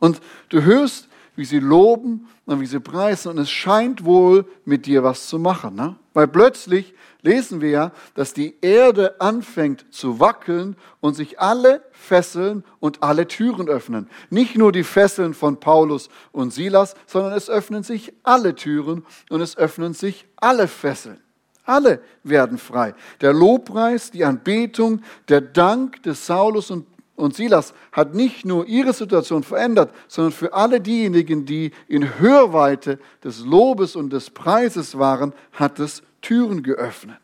Und 0.01 0.21
du 0.49 0.61
hörst 0.61 1.09
wie 1.37 1.45
sie 1.45 1.59
loben 1.59 2.29
und 2.47 2.61
wie 2.61 2.67
sie 2.67 2.81
preisen. 2.81 3.31
Und 3.31 3.39
es 3.39 3.51
scheint 3.51 4.05
wohl 4.05 4.47
mit 4.65 4.87
dir 4.87 5.03
was 5.03 5.29
zu 5.29 5.39
machen. 5.39 5.75
Ne? 5.75 5.97
Weil 6.13 6.29
plötzlich 6.29 6.95
lesen 7.23 7.61
wir 7.61 7.71
ja, 7.71 7.93
dass 8.15 8.35
die 8.35 8.57
Erde 8.61 9.21
anfängt 9.21 9.87
zu 9.91 10.21
wackeln 10.21 10.77
und 11.01 11.15
sich 11.15 11.41
alle 11.41 11.83
Fesseln 11.91 12.65
und 12.81 13.03
alle 13.03 13.27
Türen 13.27 13.69
öffnen. 13.69 14.09
Nicht 14.31 14.57
nur 14.57 14.73
die 14.73 14.85
Fesseln 14.85 15.35
von 15.35 15.59
Paulus 15.59 16.09
und 16.33 16.53
Silas, 16.53 16.95
sondern 17.07 17.33
es 17.33 17.49
öffnen 17.49 17.83
sich 17.83 18.13
alle 18.23 18.55
Türen 18.55 19.05
und 19.31 19.41
es 19.41 19.57
öffnen 19.57 19.95
sich 19.95 20.27
alle 20.37 20.69
Fesseln. 20.69 21.19
Alle 21.65 22.03
werden 22.23 22.59
frei. 22.59 22.95
Der 23.23 23.33
Lobpreis, 23.33 24.11
die 24.11 24.25
Anbetung, 24.25 25.01
der 25.29 25.41
Dank 25.41 26.03
des 26.03 26.27
Saulus 26.27 26.71
und 26.71 26.87
und 27.17 27.35
Silas 27.35 27.75
hat 27.93 28.15
nicht 28.15 28.45
nur 28.45 28.67
ihre 28.67 28.93
Situation 28.93 29.45
verändert, 29.45 29.93
sondern 30.09 30.33
für 30.33 30.53
alle 30.53 30.81
diejenigen, 30.81 31.47
die 31.47 31.71
in 31.87 32.19
Hörweite 32.19 32.99
des 33.23 33.45
Lobes 33.45 33.95
und 33.95 34.13
des 34.13 34.31
Preises 34.31 34.99
waren, 34.99 35.33
hat 35.53 35.79
es 35.79 36.03
Türen 36.23 36.63
geöffnet. 36.63 37.21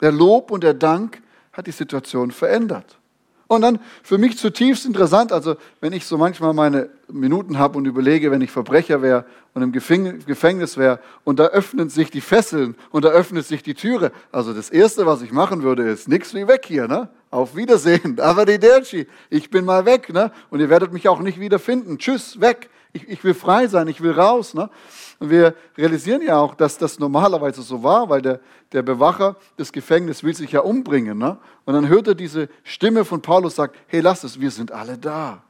Der 0.00 0.10
Lob 0.10 0.50
und 0.50 0.64
der 0.64 0.74
Dank 0.74 1.22
hat 1.52 1.66
die 1.66 1.72
Situation 1.72 2.32
verändert. 2.32 2.98
Und 3.46 3.60
dann 3.60 3.78
für 4.02 4.18
mich 4.18 4.38
zutiefst 4.38 4.86
interessant, 4.86 5.30
also 5.30 5.56
wenn 5.80 5.92
ich 5.92 6.06
so 6.06 6.16
manchmal 6.16 6.54
meine 6.54 6.88
Minuten 7.08 7.58
habe 7.58 7.76
und 7.76 7.84
überlege, 7.84 8.30
wenn 8.30 8.40
ich 8.40 8.50
Verbrecher 8.50 9.02
wäre 9.02 9.26
und 9.52 9.62
im 9.62 9.70
Gefängnis 9.70 10.76
wäre 10.76 10.98
und 11.24 11.38
da 11.38 11.44
öffnen 11.46 11.90
sich 11.90 12.10
die 12.10 12.22
Fesseln 12.22 12.74
und 12.90 13.04
da 13.04 13.10
öffnet 13.10 13.46
sich 13.46 13.62
die 13.62 13.74
Türe. 13.74 14.12
Also 14.32 14.54
das 14.54 14.70
Erste, 14.70 15.04
was 15.04 15.20
ich 15.22 15.30
machen 15.30 15.62
würde, 15.62 15.88
ist 15.88 16.08
nichts 16.08 16.34
wie 16.34 16.48
weg 16.48 16.64
hier. 16.66 16.88
Ne? 16.88 17.08
Auf 17.34 17.56
Wiedersehen. 17.56 18.20
Arrivederci. 18.20 19.08
Ich 19.28 19.50
bin 19.50 19.64
mal 19.64 19.84
weg. 19.84 20.08
Ne? 20.12 20.30
Und 20.50 20.60
ihr 20.60 20.70
werdet 20.70 20.92
mich 20.92 21.08
auch 21.08 21.18
nicht 21.18 21.40
wiederfinden. 21.40 21.98
Tschüss, 21.98 22.40
weg. 22.40 22.70
Ich, 22.92 23.08
ich 23.08 23.24
will 23.24 23.34
frei 23.34 23.66
sein, 23.66 23.88
ich 23.88 24.00
will 24.00 24.12
raus. 24.12 24.54
Ne? 24.54 24.70
Und 25.18 25.30
wir 25.30 25.56
realisieren 25.76 26.22
ja 26.22 26.38
auch, 26.38 26.54
dass 26.54 26.78
das 26.78 27.00
normalerweise 27.00 27.62
so 27.62 27.82
war, 27.82 28.08
weil 28.08 28.22
der, 28.22 28.38
der 28.70 28.82
Bewacher 28.82 29.34
des 29.58 29.72
Gefängnisses 29.72 30.22
will 30.22 30.32
sich 30.32 30.52
ja 30.52 30.60
umbringen. 30.60 31.18
Ne? 31.18 31.36
Und 31.64 31.74
dann 31.74 31.88
hört 31.88 32.06
er 32.06 32.14
diese 32.14 32.48
Stimme 32.62 33.04
von 33.04 33.20
Paulus, 33.20 33.56
sagt, 33.56 33.74
hey, 33.88 34.00
lass 34.00 34.22
es, 34.22 34.38
wir 34.38 34.52
sind 34.52 34.70
alle 34.70 34.96
da. 34.96 35.42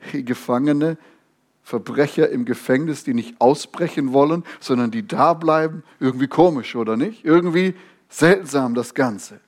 Hey, 0.00 0.24
Gefangene, 0.24 0.98
Verbrecher 1.62 2.28
im 2.28 2.44
Gefängnis, 2.44 3.04
die 3.04 3.14
nicht 3.14 3.40
ausbrechen 3.40 4.12
wollen, 4.12 4.42
sondern 4.58 4.90
die 4.90 5.06
da 5.06 5.32
bleiben. 5.32 5.84
Irgendwie 6.00 6.26
komisch, 6.26 6.74
oder 6.74 6.96
nicht? 6.96 7.24
Irgendwie 7.24 7.76
seltsam 8.08 8.74
das 8.74 8.94
Ganze. 8.94 9.38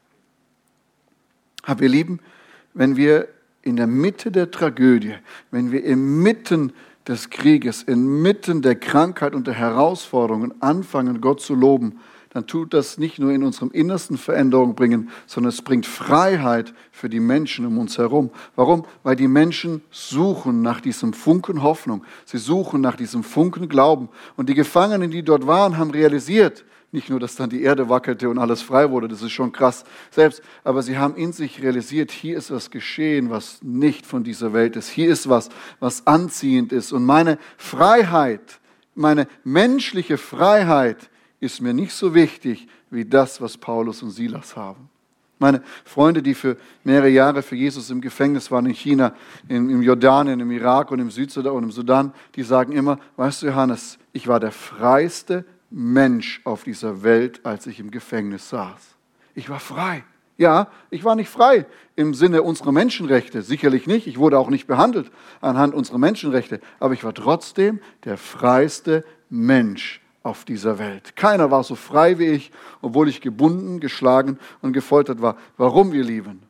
Aber 1.69 1.83
ihr 1.83 1.91
Lieben, 1.91 2.21
wenn 2.73 2.97
wir 2.97 3.29
in 3.61 3.77
der 3.77 3.87
Mitte 3.87 4.33
der 4.33 4.51
Tragödie, 4.51 5.17
wenn 5.51 5.71
wir 5.71 5.85
inmitten 5.85 6.73
des 7.07 7.29
Krieges, 7.29 7.83
inmitten 7.83 8.63
der 8.63 8.75
Krankheit 8.75 9.35
und 9.35 9.47
der 9.47 9.53
Herausforderungen 9.53 10.55
anfangen, 10.63 11.21
Gott 11.21 11.43
zu 11.43 11.55
loben, 11.55 12.01
dann 12.31 12.47
tut 12.47 12.73
das 12.73 12.97
nicht 12.97 13.19
nur 13.19 13.33
in 13.33 13.43
unserem 13.43 13.71
Innersten 13.71 14.17
Veränderung 14.17 14.75
bringen, 14.75 15.11
sondern 15.27 15.51
es 15.51 15.61
bringt 15.61 15.85
Freiheit 15.85 16.73
für 16.91 17.11
die 17.11 17.21
Menschen 17.21 17.67
um 17.67 17.77
uns 17.77 17.99
herum. 17.99 18.31
Warum? 18.57 18.87
Weil 19.03 19.17
die 19.17 19.29
Menschen 19.29 19.83
suchen 19.91 20.63
nach 20.63 20.81
diesem 20.81 21.13
Funken 21.13 21.63
Hoffnung. 21.63 22.03
Sie 22.25 22.39
suchen 22.39 22.81
nach 22.81 22.97
diesem 22.97 23.25
Funken 23.25 23.69
Glauben. 23.69 24.09
Und 24.37 24.49
die 24.49 24.55
Gefangenen, 24.55 25.11
die 25.11 25.23
dort 25.23 25.47
waren, 25.47 25.77
haben 25.77 25.91
realisiert, 25.91 26.65
nicht 26.91 27.11
nur, 27.11 27.21
dass 27.21 27.37
dann 27.37 27.51
die 27.51 27.63
Erde 27.63 27.89
wackelte 27.89 28.31
und 28.31 28.39
alles 28.39 28.63
frei 28.63 28.91
wurde, 28.91 29.09
das 29.09 29.21
ist 29.21 29.33
schon 29.33 29.53
krass 29.53 29.85
selbst, 30.11 30.43
aber 30.65 30.83
sie 30.83 30.97
haben 30.97 31.17
in 31.17 31.33
sich 31.33 31.63
realisiert, 31.63 32.11
hier 32.11 32.39
ist 32.39 32.51
was 32.51 32.71
geschehen, 32.71 33.29
was 33.29 33.63
nicht 33.63 34.07
von 34.07 34.25
dieser 34.25 34.53
Welt 34.55 34.75
ist. 34.77 34.89
Hier 34.89 35.11
ist 35.11 35.29
was, 35.29 35.51
was 35.81 36.07
anziehend 36.07 36.73
ist. 36.73 36.93
Und 36.93 37.05
meine 37.05 37.39
Freiheit, 37.59 38.61
meine 38.95 39.29
menschliche 39.45 40.17
Freiheit 40.17 41.11
ist 41.41 41.61
mir 41.61 41.75
nicht 41.75 41.93
so 41.93 42.15
wichtig 42.15 42.69
wie 42.91 43.05
das, 43.05 43.41
was 43.41 43.59
Paulus 43.59 44.03
und 44.03 44.11
Silas 44.11 44.57
haben. 44.57 44.89
Meine 45.39 45.63
Freunde, 45.85 46.23
die 46.23 46.35
für 46.35 46.57
mehrere 46.83 47.11
Jahre 47.11 47.43
für 47.43 47.55
Jesus 47.55 47.91
im 47.91 48.01
Gefängnis 48.01 48.51
waren 48.51 48.67
in 48.67 48.73
China, 48.73 49.15
in, 49.47 49.71
im 49.71 49.83
Jordanien, 49.83 50.41
im 50.41 50.51
Irak 50.51 50.91
und 50.91 50.99
im 50.99 51.11
Südsudan 51.11 51.53
und 51.53 51.63
im 51.65 51.71
Sudan, 51.71 52.13
die 52.35 52.43
sagen 52.43 52.73
immer, 52.73 52.99
weißt 53.17 53.43
du 53.43 53.47
Johannes, 53.47 53.99
ich 54.13 54.27
war 54.27 54.41
der 54.41 54.51
freiste 54.51 55.45
Mensch 55.71 56.41
auf 56.45 56.65
dieser 56.65 57.03
Welt, 57.03 57.45
als 57.45 57.67
ich 57.67 57.81
im 57.81 57.91
Gefängnis 57.91 58.49
saß. 58.49 58.97
Ich 59.35 59.49
war 59.49 59.61
frei. 59.61 60.05
Ja, 60.37 60.69
ich 60.91 61.05
war 61.05 61.17
nicht 61.17 61.29
frei 61.29 61.67
im 61.97 62.15
Sinne 62.15 62.43
unserer 62.43 62.71
Menschenrechte, 62.71 63.43
sicherlich 63.43 63.89
nicht. 63.89 64.07
Ich 64.07 64.19
wurde 64.19 64.39
auch 64.39 64.51
nicht 64.51 64.69
behandelt 64.69 65.11
anhand 65.41 65.75
unserer 65.75 65.99
Menschenrechte, 65.99 66.61
aber 66.79 66.95
ich 66.95 67.03
war 67.03 67.13
trotzdem 67.13 67.81
der 68.05 68.17
freiste 68.17 69.05
Mensch 69.29 70.01
auf 70.23 70.45
dieser 70.45 70.79
Welt. 70.79 71.17
Keiner 71.17 71.51
war 71.51 71.65
so 71.65 71.75
frei 71.75 72.19
wie 72.19 72.27
ich, 72.27 72.53
obwohl 72.83 73.09
ich 73.09 73.21
gebunden, 73.21 73.81
geschlagen 73.81 74.39
und 74.63 74.73
gefoltert 74.73 75.21
war. 75.21 75.37
Warum, 75.57 75.93
ihr 75.93 76.05
Lieben? 76.05 76.48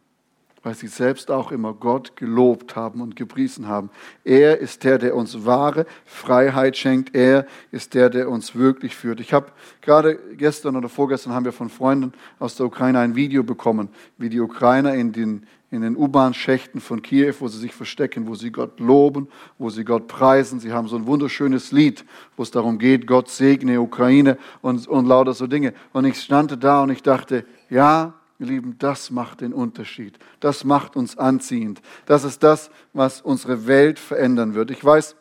Weil 0.69 0.75
sie 0.75 0.89
selbst 0.89 1.31
auch 1.31 1.51
immer 1.51 1.73
Gott 1.73 2.15
gelobt 2.15 2.77
haben 2.77 3.01
und 3.01 3.17
gepriesen 3.17 3.69
haben. 3.69 3.89
Er 4.23 4.59
ist 4.59 4.85
der, 4.85 4.99
der 4.99 5.17
uns 5.17 5.47
wahre 5.47 5.87
Freiheit 6.05 6.77
schenkt. 6.77 7.15
Er 7.15 7.47
ist 7.71 7.95
der, 7.95 8.11
der 8.11 8.29
uns 8.29 8.55
wirklich 8.55 8.95
führt. 8.95 9.19
Ich 9.21 9.33
habe 9.33 9.47
gerade 9.81 10.17
gestern 10.37 10.77
oder 10.77 10.91
vorgestern 10.91 11.33
haben 11.33 11.47
wir 11.47 11.53
von 11.53 11.71
Freunden 11.71 12.13
aus 12.39 12.57
der 12.57 12.67
Ukraine 12.67 12.99
ein 12.99 13.17
Video 13.17 13.45
bekommen, 13.45 13.89
wie 14.19 14.29
die 14.29 14.41
Ukrainer 14.41 14.95
in 14.95 15.13
den 15.13 15.47
in 15.71 15.81
den 15.83 15.97
U-Bahn-Schächten 15.97 16.81
von 16.81 17.01
Kiew, 17.01 17.35
wo 17.41 17.49
sie 17.49 17.59
sich 17.59 17.75
verstecken, 17.75 18.27
wo 18.27 18.35
sie 18.35 18.51
Gott 18.51 18.79
loben, 18.81 19.29
wo 19.59 19.69
sie 19.69 19.85
Gott 19.85 20.07
preisen. 20.07 20.61
Sie 20.61 20.73
haben 20.73 20.89
so 20.89 20.97
ein 20.97 21.07
wunderschönes 21.07 21.73
Lied, 21.73 22.07
wo 22.37 22.43
es 22.43 22.51
darum 22.51 22.79
geht, 22.79 23.07
Gott 23.07 23.29
segne 23.29 23.81
Ukraine 23.81 24.39
und, 24.63 24.87
und 24.87 25.07
lauter 25.07 25.35
so 25.35 25.47
Dinge. 25.47 25.73
Und 25.93 26.07
ich 26.07 26.21
stand 26.21 26.63
da 26.63 26.83
und 26.83 26.91
ich 26.91 27.03
dachte, 27.03 27.45
ja, 27.69 28.18
Ihr 28.41 28.47
Lieben, 28.47 28.77
das 28.79 29.11
macht 29.11 29.41
den 29.41 29.53
Unterschied. 29.53 30.17
Das 30.39 30.63
macht 30.63 30.95
uns 30.95 31.19
anziehend. 31.19 31.83
Das 32.07 32.23
ist 32.23 32.45
das, 32.45 32.71
was 32.93 33.21
unsere 33.21 33.67
Welt 33.67 33.99
verändern 33.99 34.55
wird. 34.55 34.71
Ich 34.71 34.85
weiß, 34.85 35.17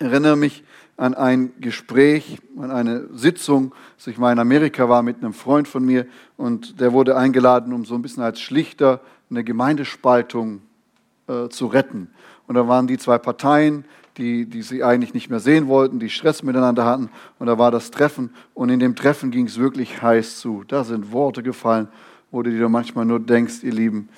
erinnere 0.00 0.36
mich 0.36 0.64
an 0.96 1.14
ein 1.14 1.52
Gespräch, 1.60 2.38
an 2.58 2.72
eine 2.72 3.06
Sitzung, 3.12 3.72
als 3.96 4.08
ich 4.08 4.18
mal 4.18 4.32
in 4.32 4.40
Amerika 4.40 4.88
war 4.88 5.04
mit 5.04 5.18
einem 5.18 5.34
Freund 5.34 5.68
von 5.68 5.84
mir 5.84 6.06
und 6.36 6.80
der 6.80 6.92
wurde 6.92 7.16
eingeladen, 7.16 7.72
um 7.72 7.84
so 7.84 7.94
ein 7.94 8.02
bisschen 8.02 8.24
als 8.24 8.40
Schlichter 8.40 9.00
eine 9.30 9.44
Gemeindespaltung 9.44 10.62
äh, 11.28 11.48
zu 11.48 11.66
retten. 11.66 12.10
Und 12.48 12.56
da 12.56 12.66
waren 12.66 12.88
die 12.88 12.98
zwei 12.98 13.18
Parteien, 13.18 13.84
die, 14.16 14.46
die 14.46 14.62
sie 14.62 14.82
eigentlich 14.82 15.14
nicht 15.14 15.30
mehr 15.30 15.40
sehen 15.40 15.68
wollten, 15.68 16.00
die 16.00 16.10
Stress 16.10 16.42
miteinander 16.42 16.84
hatten. 16.84 17.08
Und 17.38 17.46
da 17.46 17.56
war 17.56 17.70
das 17.70 17.92
Treffen. 17.92 18.34
Und 18.52 18.68
in 18.68 18.80
dem 18.80 18.96
Treffen 18.96 19.30
ging 19.30 19.46
es 19.46 19.58
wirklich 19.58 20.02
heiß 20.02 20.40
zu. 20.40 20.64
Da 20.66 20.82
sind 20.82 21.12
Worte 21.12 21.44
gefallen 21.44 21.88
wo 22.32 22.42
du 22.42 22.50
dir 22.50 22.68
manchmal 22.68 23.04
nur 23.04 23.20
denkst, 23.20 23.62
ihr 23.62 23.72
Lieben, 23.72 24.08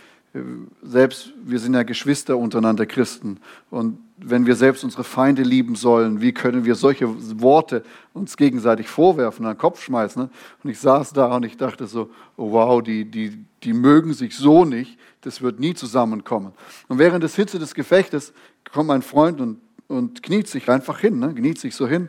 selbst 0.83 1.33
wir 1.45 1.61
sind 1.61 1.75
ja 1.75 1.85
Geschwister 1.85 2.37
untereinander 2.37 2.87
Christen. 2.87 3.39
Und 3.71 3.99
wenn 4.17 4.47
wir 4.47 4.57
selbst 4.57 4.83
unsere 4.83 5.05
Feinde 5.05 5.43
lieben 5.43 5.77
sollen, 5.77 6.21
wie 6.21 6.33
können 6.33 6.65
wir 6.65 6.75
solche 6.75 7.09
Worte 7.41 7.85
uns 8.15 8.37
gegenseitig 8.37 8.89
vorwerfen, 8.89 9.47
an 9.47 9.53
den 9.55 9.59
Kopf 9.59 9.83
schmeißen? 9.83 10.23
Ne? 10.23 10.31
Und 10.63 10.71
ich 10.71 10.81
saß 10.81 11.13
da 11.13 11.37
und 11.37 11.45
ich 11.45 11.57
dachte 11.57 11.87
so, 11.87 12.11
oh 12.37 12.51
wow, 12.53 12.83
die, 12.83 13.05
die, 13.05 13.45
die 13.63 13.73
mögen 13.73 14.13
sich 14.13 14.37
so 14.37 14.65
nicht, 14.65 14.99
das 15.21 15.41
wird 15.41 15.61
nie 15.61 15.75
zusammenkommen. 15.75 16.53
Und 16.89 16.99
während 16.99 17.23
des 17.23 17.37
Hitze 17.37 17.59
des 17.61 17.75
Gefechtes 17.75 18.33
kommt 18.73 18.89
mein 18.89 19.03
Freund 19.03 19.41
und, 19.41 19.61
und 19.87 20.23
kniet 20.23 20.49
sich 20.49 20.69
einfach 20.69 20.99
hin, 20.99 21.21
ne? 21.21 21.33
kniet 21.33 21.59
sich 21.59 21.77
so 21.77 21.87
hin, 21.87 22.09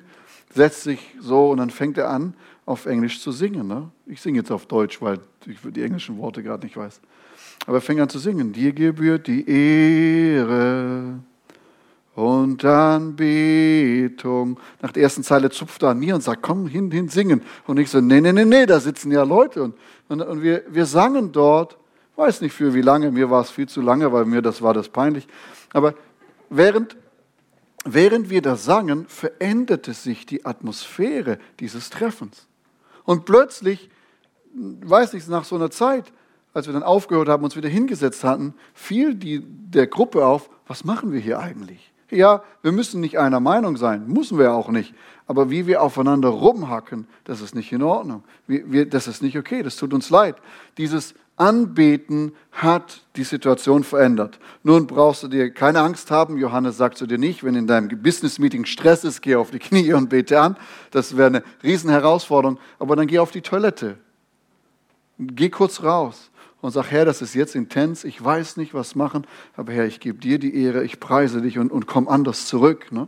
setzt 0.51 0.83
sich 0.83 0.99
so 1.19 1.51
und 1.51 1.57
dann 1.57 1.69
fängt 1.69 1.97
er 1.97 2.09
an, 2.09 2.33
auf 2.65 2.85
Englisch 2.85 3.21
zu 3.21 3.31
singen. 3.31 3.67
Ne? 3.67 3.89
Ich 4.07 4.21
singe 4.21 4.39
jetzt 4.39 4.51
auf 4.51 4.65
Deutsch, 4.65 5.01
weil 5.01 5.19
ich 5.45 5.57
die 5.63 5.83
englischen 5.83 6.17
Worte 6.17 6.41
gerade 6.41 6.65
nicht 6.65 6.75
weiß. 6.75 6.99
Aber 7.67 7.77
er 7.77 7.81
fängt 7.81 8.01
an 8.01 8.09
zu 8.09 8.19
singen. 8.19 8.53
Dir 8.53 8.73
gebührt 8.73 9.27
die 9.27 9.47
Ehre 9.47 11.19
und 12.15 12.63
Anbetung. 12.65 14.59
Nach 14.81 14.91
der 14.91 15.03
ersten 15.03 15.23
Zeile 15.23 15.49
zupft 15.49 15.83
er 15.83 15.89
an 15.89 15.99
mir 15.99 16.15
und 16.15 16.21
sagt, 16.21 16.41
komm 16.41 16.67
hin, 16.67 16.89
hin, 16.89 17.09
singen. 17.09 17.41
Und 17.67 17.77
ich 17.77 17.89
so, 17.89 18.01
nee, 18.01 18.21
nee, 18.21 18.33
nee, 18.33 18.45
nee, 18.45 18.65
da 18.65 18.79
sitzen 18.79 19.11
ja 19.11 19.23
Leute. 19.23 19.63
Und, 19.63 19.75
und, 20.09 20.21
und 20.21 20.41
wir, 20.41 20.63
wir 20.69 20.85
sangen 20.85 21.31
dort, 21.31 21.77
weiß 22.15 22.41
nicht 22.41 22.53
für 22.53 22.73
wie 22.73 22.81
lange, 22.81 23.11
mir 23.11 23.29
war 23.29 23.41
es 23.41 23.49
viel 23.49 23.67
zu 23.67 23.81
lange, 23.81 24.11
weil 24.11 24.25
mir 24.25 24.41
das 24.41 24.61
war 24.61 24.73
das 24.73 24.89
peinlich. 24.89 25.27
Aber 25.73 25.93
während, 26.49 26.95
während 27.83 28.29
wir 28.29 28.41
da 28.41 28.55
sangen, 28.55 29.05
veränderte 29.07 29.93
sich 29.93 30.25
die 30.25 30.45
Atmosphäre 30.45 31.37
dieses 31.59 31.89
Treffens. 31.89 32.47
Und 33.05 33.25
plötzlich, 33.25 33.89
weiß 34.53 35.13
ich, 35.13 35.27
nach 35.27 35.45
so 35.45 35.55
einer 35.55 35.71
Zeit, 35.71 36.11
als 36.53 36.67
wir 36.67 36.73
dann 36.73 36.83
aufgehört 36.83 37.27
haben, 37.27 37.43
uns 37.43 37.55
wieder 37.55 37.69
hingesetzt 37.69 38.23
hatten, 38.23 38.53
fiel 38.73 39.15
die, 39.15 39.41
der 39.43 39.87
Gruppe 39.87 40.25
auf, 40.25 40.49
was 40.67 40.83
machen 40.83 41.11
wir 41.11 41.19
hier 41.19 41.39
eigentlich? 41.39 41.91
Ja, 42.11 42.43
wir 42.61 42.71
müssen 42.71 43.01
nicht 43.01 43.19
einer 43.19 43.39
Meinung 43.39 43.77
sein, 43.77 44.07
müssen 44.07 44.37
wir 44.37 44.53
auch 44.53 44.69
nicht. 44.69 44.93
Aber 45.27 45.49
wie 45.49 45.65
wir 45.65 45.81
aufeinander 45.81 46.29
rumhacken, 46.29 47.07
das 47.23 47.41
ist 47.41 47.55
nicht 47.55 47.71
in 47.71 47.81
Ordnung. 47.81 48.23
Wir, 48.47 48.71
wir, 48.71 48.85
das 48.87 49.07
ist 49.07 49.23
nicht 49.23 49.37
okay, 49.37 49.63
das 49.63 49.75
tut 49.75 49.93
uns 49.93 50.09
leid. 50.09 50.35
Dieses 50.77 51.15
Anbeten 51.37 52.33
hat 52.51 53.01
die 53.17 53.25
Situation 53.25 53.83
verändert. 53.83 54.39
Nun 54.63 54.87
brauchst 54.87 55.23
du 55.23 55.27
dir 55.27 55.51
keine 55.51 55.81
Angst 55.81 56.09
haben. 56.09 56.37
Johannes 56.37 56.77
sagt 56.77 56.97
zu 56.97 57.07
dir 57.07 57.17
nicht, 57.17 57.43
wenn 57.43 57.55
in 57.55 57.67
deinem 57.67 57.89
Business-Meeting 58.01 58.65
Stress 58.65 59.03
ist, 59.03 59.21
geh 59.21 59.35
auf 59.35 59.51
die 59.51 59.59
Knie 59.59 59.93
und 59.93 60.09
bete 60.09 60.39
an. 60.39 60.55
Das 60.91 61.17
wäre 61.17 61.27
eine 61.27 61.43
Riesenherausforderung. 61.61 62.57
Aber 62.79 62.95
dann 62.95 63.07
geh 63.07 63.19
auf 63.19 63.31
die 63.31 63.41
Toilette. 63.41 63.97
Geh 65.17 65.49
kurz 65.49 65.83
raus 65.83 66.31
und 66.61 66.71
sag, 66.71 66.89
Herr, 66.89 67.05
das 67.05 67.21
ist 67.21 67.35
jetzt 67.35 67.55
intens, 67.55 68.03
ich 68.03 68.23
weiß 68.23 68.57
nicht, 68.57 68.73
was 68.73 68.95
machen, 68.95 69.27
aber 69.55 69.71
Herr, 69.71 69.85
ich 69.85 69.99
gebe 69.99 70.17
dir 70.17 70.39
die 70.39 70.63
Ehre, 70.63 70.83
ich 70.83 70.99
preise 70.99 71.41
dich 71.41 71.59
und, 71.59 71.71
und 71.71 71.85
komm 71.85 72.07
anders 72.07 72.47
zurück. 72.47 72.91
Ne? 72.91 73.07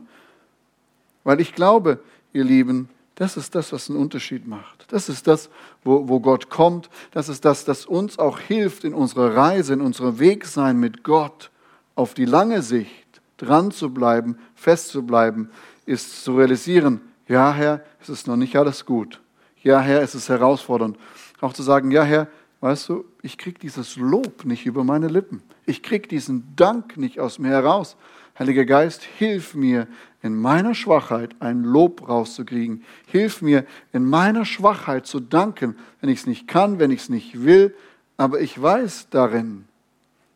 Weil 1.23 1.41
ich 1.41 1.55
glaube, 1.55 1.99
ihr 2.33 2.43
Lieben, 2.43 2.87
das 3.17 3.36
ist 3.36 3.56
das, 3.56 3.73
was 3.73 3.89
einen 3.89 3.99
Unterschied 3.99 4.47
macht. 4.47 4.86
Das 4.91 5.10
ist 5.10 5.25
das, 5.25 5.49
wo, 5.84 6.08
wo 6.08 6.19
Gott 6.19 6.49
kommt. 6.49 6.89
Das 7.12 7.30
ist 7.30 7.45
das, 7.45 7.65
das 7.65 7.86
uns 7.86 8.19
auch 8.19 8.39
hilft 8.39 8.84
in 8.84 8.93
unserer 8.93 9.36
Reise, 9.36 9.73
in 9.73 9.82
unserem 9.82 10.19
Wegsein 10.19 10.80
mit 10.80 11.03
Gott, 11.03 11.49
auf 11.95 12.13
die 12.13 12.25
lange 12.25 12.62
Sicht 12.62 13.21
dran 13.38 13.71
zu 13.71 13.91
bleiben, 13.91 14.38
fest 14.53 14.89
zu 14.89 15.03
bleiben, 15.03 15.49
ist 15.88 16.23
zu 16.23 16.38
realisieren, 16.38 17.01
ja 17.27 17.51
Herr, 17.53 17.82
es 17.99 18.10
ist 18.10 18.27
noch 18.27 18.36
nicht 18.36 18.56
alles 18.56 18.86
gut. 18.86 19.19
Ja 19.63 19.80
Herr, 19.80 20.01
es 20.03 20.13
ist 20.13 20.30
herausfordernd. 20.30 20.97
Auch 21.41 21.53
zu 21.53 21.63
sagen, 21.63 21.89
ja 21.89 22.03
Herr, 22.03 22.27
Weißt 22.60 22.89
du, 22.89 23.06
ich 23.21 23.38
kriege 23.38 23.60
dieses 23.60 23.97
Lob 23.97 24.43
nicht 24.43 24.65
über 24.65 24.84
meine 24.84 25.08
Lippen. 25.08 25.43
Ich 25.65 25.84
kriege 25.84 26.08
diesen 26.08 26.56
Dank 26.56 26.97
nicht 26.97 27.19
aus 27.19 27.38
mir 27.38 27.49
heraus. 27.49 27.97
Heiliger 28.39 28.65
Geist, 28.65 29.03
hilf 29.03 29.53
mir 29.53 29.88
in 30.21 30.36
meiner 30.36 30.73
Schwachheit 30.73 31.36
ein 31.39 31.63
Lob 31.63 32.08
rauszukriegen. 32.08 32.84
Hilf 33.06 33.41
mir 33.41 33.65
in 33.93 34.06
meiner 34.06 34.45
Schwachheit 34.45 35.06
zu 35.06 35.19
danken, 35.19 35.75
wenn 36.01 36.10
ich 36.10 36.19
es 36.19 36.27
nicht 36.27 36.47
kann, 36.47 36.80
wenn 36.80 36.91
ich 36.91 37.01
es 37.01 37.10
nicht 37.10 37.43
will. 37.43 37.75
Aber 38.17 38.41
ich 38.41 38.60
weiß 38.60 39.08
darin, 39.10 39.65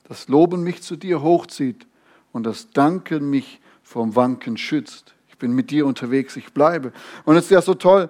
dass 0.07 0.27
Loben 0.27 0.63
mich 0.63 0.83
zu 0.83 0.95
dir 0.95 1.21
hochzieht 1.21 1.87
und 2.31 2.45
das 2.45 2.69
Danken 2.71 3.29
mich 3.29 3.59
vom 3.83 4.15
Wanken 4.15 4.57
schützt. 4.57 5.15
Ich 5.29 5.37
bin 5.37 5.53
mit 5.53 5.71
dir 5.71 5.85
unterwegs, 5.85 6.35
ich 6.35 6.53
bleibe. 6.53 6.93
Und 7.25 7.35
es 7.35 7.45
ist 7.45 7.51
ja 7.51 7.61
so 7.61 7.73
toll, 7.73 8.09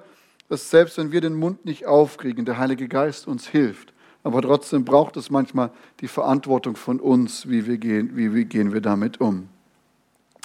dass 0.49 0.69
selbst 0.69 0.97
wenn 0.97 1.11
wir 1.11 1.21
den 1.21 1.35
Mund 1.35 1.65
nicht 1.65 1.85
aufkriegen, 1.85 2.43
der 2.43 2.57
Heilige 2.57 2.87
Geist 2.89 3.27
uns 3.27 3.47
hilft 3.47 3.91
aber 4.23 4.41
trotzdem 4.41 4.85
braucht 4.85 5.17
es 5.17 5.29
manchmal 5.29 5.71
die 5.99 6.07
Verantwortung 6.07 6.75
von 6.75 6.99
uns, 6.99 7.49
wie, 7.49 7.65
wir 7.65 7.77
gehen, 7.77 8.15
wie, 8.15 8.33
wie 8.33 8.45
gehen 8.45 8.73
wir 8.73 8.81
damit 8.81 9.19
um. 9.19 9.49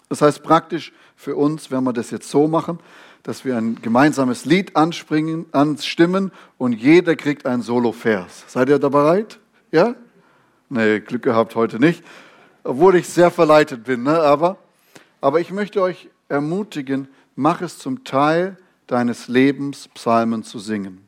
Das 0.09 0.23
heißt 0.23 0.42
praktisch 0.42 0.92
für 1.16 1.37
uns, 1.37 1.71
wenn 1.71 1.85
wir 1.85 1.92
das 1.92 2.11
jetzt 2.11 2.31
so 2.31 2.47
machen, 2.47 2.79
dass 3.23 3.45
wir 3.45 3.57
ein 3.57 3.81
gemeinsames 3.83 4.45
Lied 4.45 4.77
anspringen, 4.77 5.47
anstimmen 5.51 6.31
und 6.59 6.73
jeder 6.73 7.16
kriegt 7.16 7.45
einen 7.45 7.62
Solo-Vers. 7.62 8.45
Seid 8.47 8.69
ihr 8.69 8.79
da 8.79 8.88
bereit? 8.88 9.40
Ja? 9.73 9.97
Nee, 10.69 11.01
Glück 11.01 11.23
gehabt 11.23 11.57
heute 11.57 11.81
nicht, 11.81 12.05
obwohl 12.62 12.97
ich 12.97 13.09
sehr 13.09 13.31
verleitet 13.31 13.85
bin. 13.85 14.05
Ne? 14.05 14.21
Aber, 14.21 14.59
aber 15.21 15.40
ich 15.40 15.51
möchte 15.51 15.83
euch 15.83 16.09
ermutigen, 16.29 17.09
mach 17.35 17.62
es 17.62 17.79
zum 17.79 18.05
Teil 18.05 18.57
deines 18.87 19.27
Lebens, 19.27 19.88
Psalmen 19.88 20.45
zu 20.45 20.59
singen. 20.59 21.07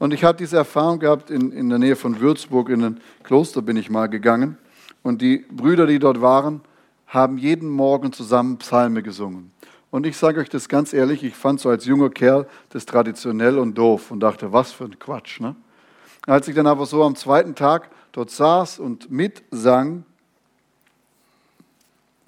Und 0.00 0.14
ich 0.14 0.24
habe 0.24 0.38
diese 0.38 0.56
Erfahrung 0.56 0.98
gehabt, 0.98 1.30
in, 1.30 1.52
in 1.52 1.68
der 1.68 1.78
Nähe 1.78 1.94
von 1.94 2.20
Würzburg, 2.20 2.70
in 2.70 2.82
ein 2.82 3.00
Kloster 3.22 3.62
bin 3.62 3.76
ich 3.76 3.90
mal 3.90 4.08
gegangen. 4.08 4.56
Und 5.02 5.22
die 5.22 5.44
Brüder, 5.50 5.86
die 5.86 5.98
dort 5.98 6.20
waren, 6.20 6.62
haben 7.10 7.38
jeden 7.38 7.68
Morgen 7.68 8.12
zusammen 8.12 8.56
Psalme 8.58 9.02
gesungen. 9.02 9.50
Und 9.90 10.06
ich 10.06 10.16
sage 10.16 10.40
euch 10.40 10.48
das 10.48 10.68
ganz 10.68 10.92
ehrlich, 10.92 11.24
ich 11.24 11.34
fand 11.34 11.60
so 11.60 11.68
als 11.68 11.84
junger 11.84 12.10
Kerl 12.10 12.46
das 12.70 12.86
traditionell 12.86 13.58
und 13.58 13.74
doof 13.76 14.12
und 14.12 14.20
dachte, 14.20 14.52
was 14.52 14.70
für 14.72 14.84
ein 14.84 14.98
Quatsch. 14.98 15.40
Ne? 15.40 15.56
Als 16.26 16.46
ich 16.46 16.54
dann 16.54 16.68
aber 16.68 16.86
so 16.86 17.02
am 17.02 17.16
zweiten 17.16 17.56
Tag 17.56 17.90
dort 18.12 18.30
saß 18.30 18.78
und 18.78 19.10
mitsang, 19.10 20.04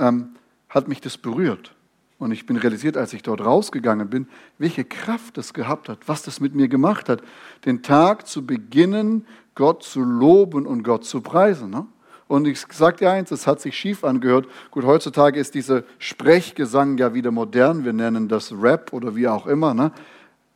ähm, 0.01 0.35
hat 0.69 0.89
mich 0.89 1.01
das 1.01 1.17
berührt. 1.17 1.75
Und 2.19 2.33
ich 2.33 2.47
bin 2.47 2.57
realisiert, 2.57 2.97
als 2.97 3.13
ich 3.13 3.23
dort 3.23 3.45
rausgegangen 3.45 4.11
bin, 4.11 4.29
welche 4.59 4.85
Kraft 4.85 5.37
das 5.37 5.55
gehabt 5.55 5.89
hat, 5.89 5.99
was 6.07 6.23
das 6.23 6.41
mit 6.41 6.55
mir 6.55 6.69
gemacht 6.69 7.09
hat, 7.09 7.23
den 7.65 7.83
Tag 7.83 8.27
zu 8.27 8.45
beginnen, 8.45 9.27
Gott 9.55 9.85
zu 9.85 10.01
loben 10.01 10.67
und 10.67 10.83
Gott 10.83 11.05
zu 11.05 11.21
preisen. 11.21 11.71
Ne? 11.71 11.87
Und 12.33 12.47
ich 12.47 12.65
sage 12.73 12.97
dir 12.97 13.11
eins, 13.11 13.31
es 13.31 13.47
hat 13.47 13.61
sich 13.61 13.77
schief 13.77 14.05
angehört. 14.05 14.47
Gut, 14.71 14.85
heutzutage 14.87 15.39
ist 15.39 15.55
dieser 15.55 15.83
Sprechgesang 15.99 16.97
ja 16.97 17.13
wieder 17.13 17.31
modern. 17.31 17.85
Wir 17.85 17.93
nennen 17.93 18.27
das 18.27 18.53
Rap 18.53 18.95
oder 18.95 19.15
wie 19.15 19.29
auch 19.29 19.47
immer. 19.47 19.75
Ne? 19.75 19.93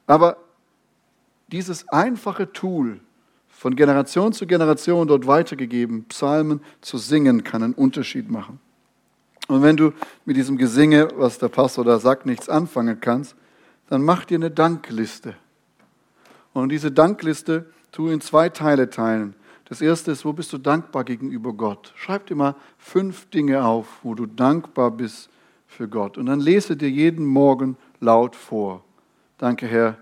Aber 0.07 0.39
dieses 1.49 1.87
einfache 1.91 2.51
Tool, 2.51 3.01
von 3.51 3.77
Generation 3.77 4.33
zu 4.33 4.47
Generation 4.47 5.07
dort 5.07 5.27
weitergegeben, 5.27 6.07
Psalmen 6.07 6.63
zu 6.81 6.97
singen, 6.97 7.45
kann 7.45 7.63
einen 7.63 7.75
Unterschied 7.75 8.31
machen. 8.31 8.59
Und 9.47 9.63
wenn 9.63 9.77
du 9.77 9.93
mit 10.25 10.39
diesem 10.39 10.57
Gesinge, 10.57 11.09
was 11.17 11.39
der 11.39 11.49
Pastor 11.49 11.85
da 11.85 11.99
sagt, 11.99 12.25
nichts 12.25 12.49
anfangen 12.49 13.03
kannst, 13.03 13.37
dann 13.91 14.03
mach 14.03 14.25
dir 14.25 14.37
eine 14.37 14.51
Dankliste. 14.51 15.35
Und 16.55 16.71
diese 16.71 16.91
Dankliste 16.91 17.67
tu 17.93 18.09
in 18.09 18.23
zwei 18.23 18.49
Teile 18.49 18.89
teilen. 18.89 19.35
Das 19.69 19.81
erste 19.81 20.13
ist, 20.13 20.25
wo 20.25 20.33
bist 20.33 20.53
du 20.53 20.59
dankbar 20.59 21.05
gegenüber 21.05 21.53
Gott? 21.53 21.93
Schreib 21.97 22.27
dir 22.27 22.37
mal 22.37 22.55
fünf 22.79 23.29
Dinge 23.31 23.65
auf, 23.65 23.87
wo 24.03 24.15
du 24.15 24.27
dankbar 24.27 24.93
bist 24.93 25.29
für 25.67 25.89
Gott. 25.89 26.17
Und 26.17 26.27
dann 26.27 26.41
lese 26.41 26.77
dir 26.77 26.89
jeden 26.89 27.27
Morgen 27.27 27.77
laut 28.01 28.37
vor. 28.37 28.85
Danke, 29.39 29.67
Herr, 29.67 29.99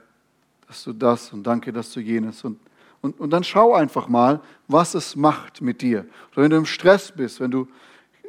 dass 0.69 0.85
du 0.85 0.93
das 0.93 1.33
und 1.33 1.45
danke, 1.45 1.73
dass 1.73 1.93
du 1.93 2.01
jenes. 2.01 2.45
Und, 2.45 2.61
und, 3.01 3.19
und 3.19 3.31
dann 3.31 3.43
schau 3.43 3.73
einfach 3.73 4.07
mal, 4.07 4.41
was 4.69 4.95
es 4.95 5.17
macht 5.17 5.63
mit 5.63 5.81
dir. 5.81 6.07
Oder 6.33 6.43
wenn 6.43 6.51
du 6.51 6.57
im 6.59 6.67
Stress 6.67 7.11
bist, 7.11 7.41
wenn 7.41 7.51
du 7.51 7.67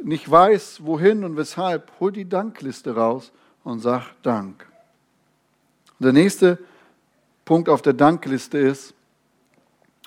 nicht 0.02 0.30
weiß, 0.30 0.86
wohin 0.86 1.24
und 1.24 1.36
weshalb, 1.36 1.92
hol 2.00 2.12
die 2.12 2.28
Dankliste 2.28 2.96
raus 2.96 3.32
und 3.64 3.80
sag 3.82 4.14
Dank. 4.24 4.66
der 6.00 6.14
nächste 6.14 6.60
Punkt 7.44 7.70
auf 7.70 7.82
der 7.82 7.94
Dankliste 7.94 8.58
ist, 8.58 8.95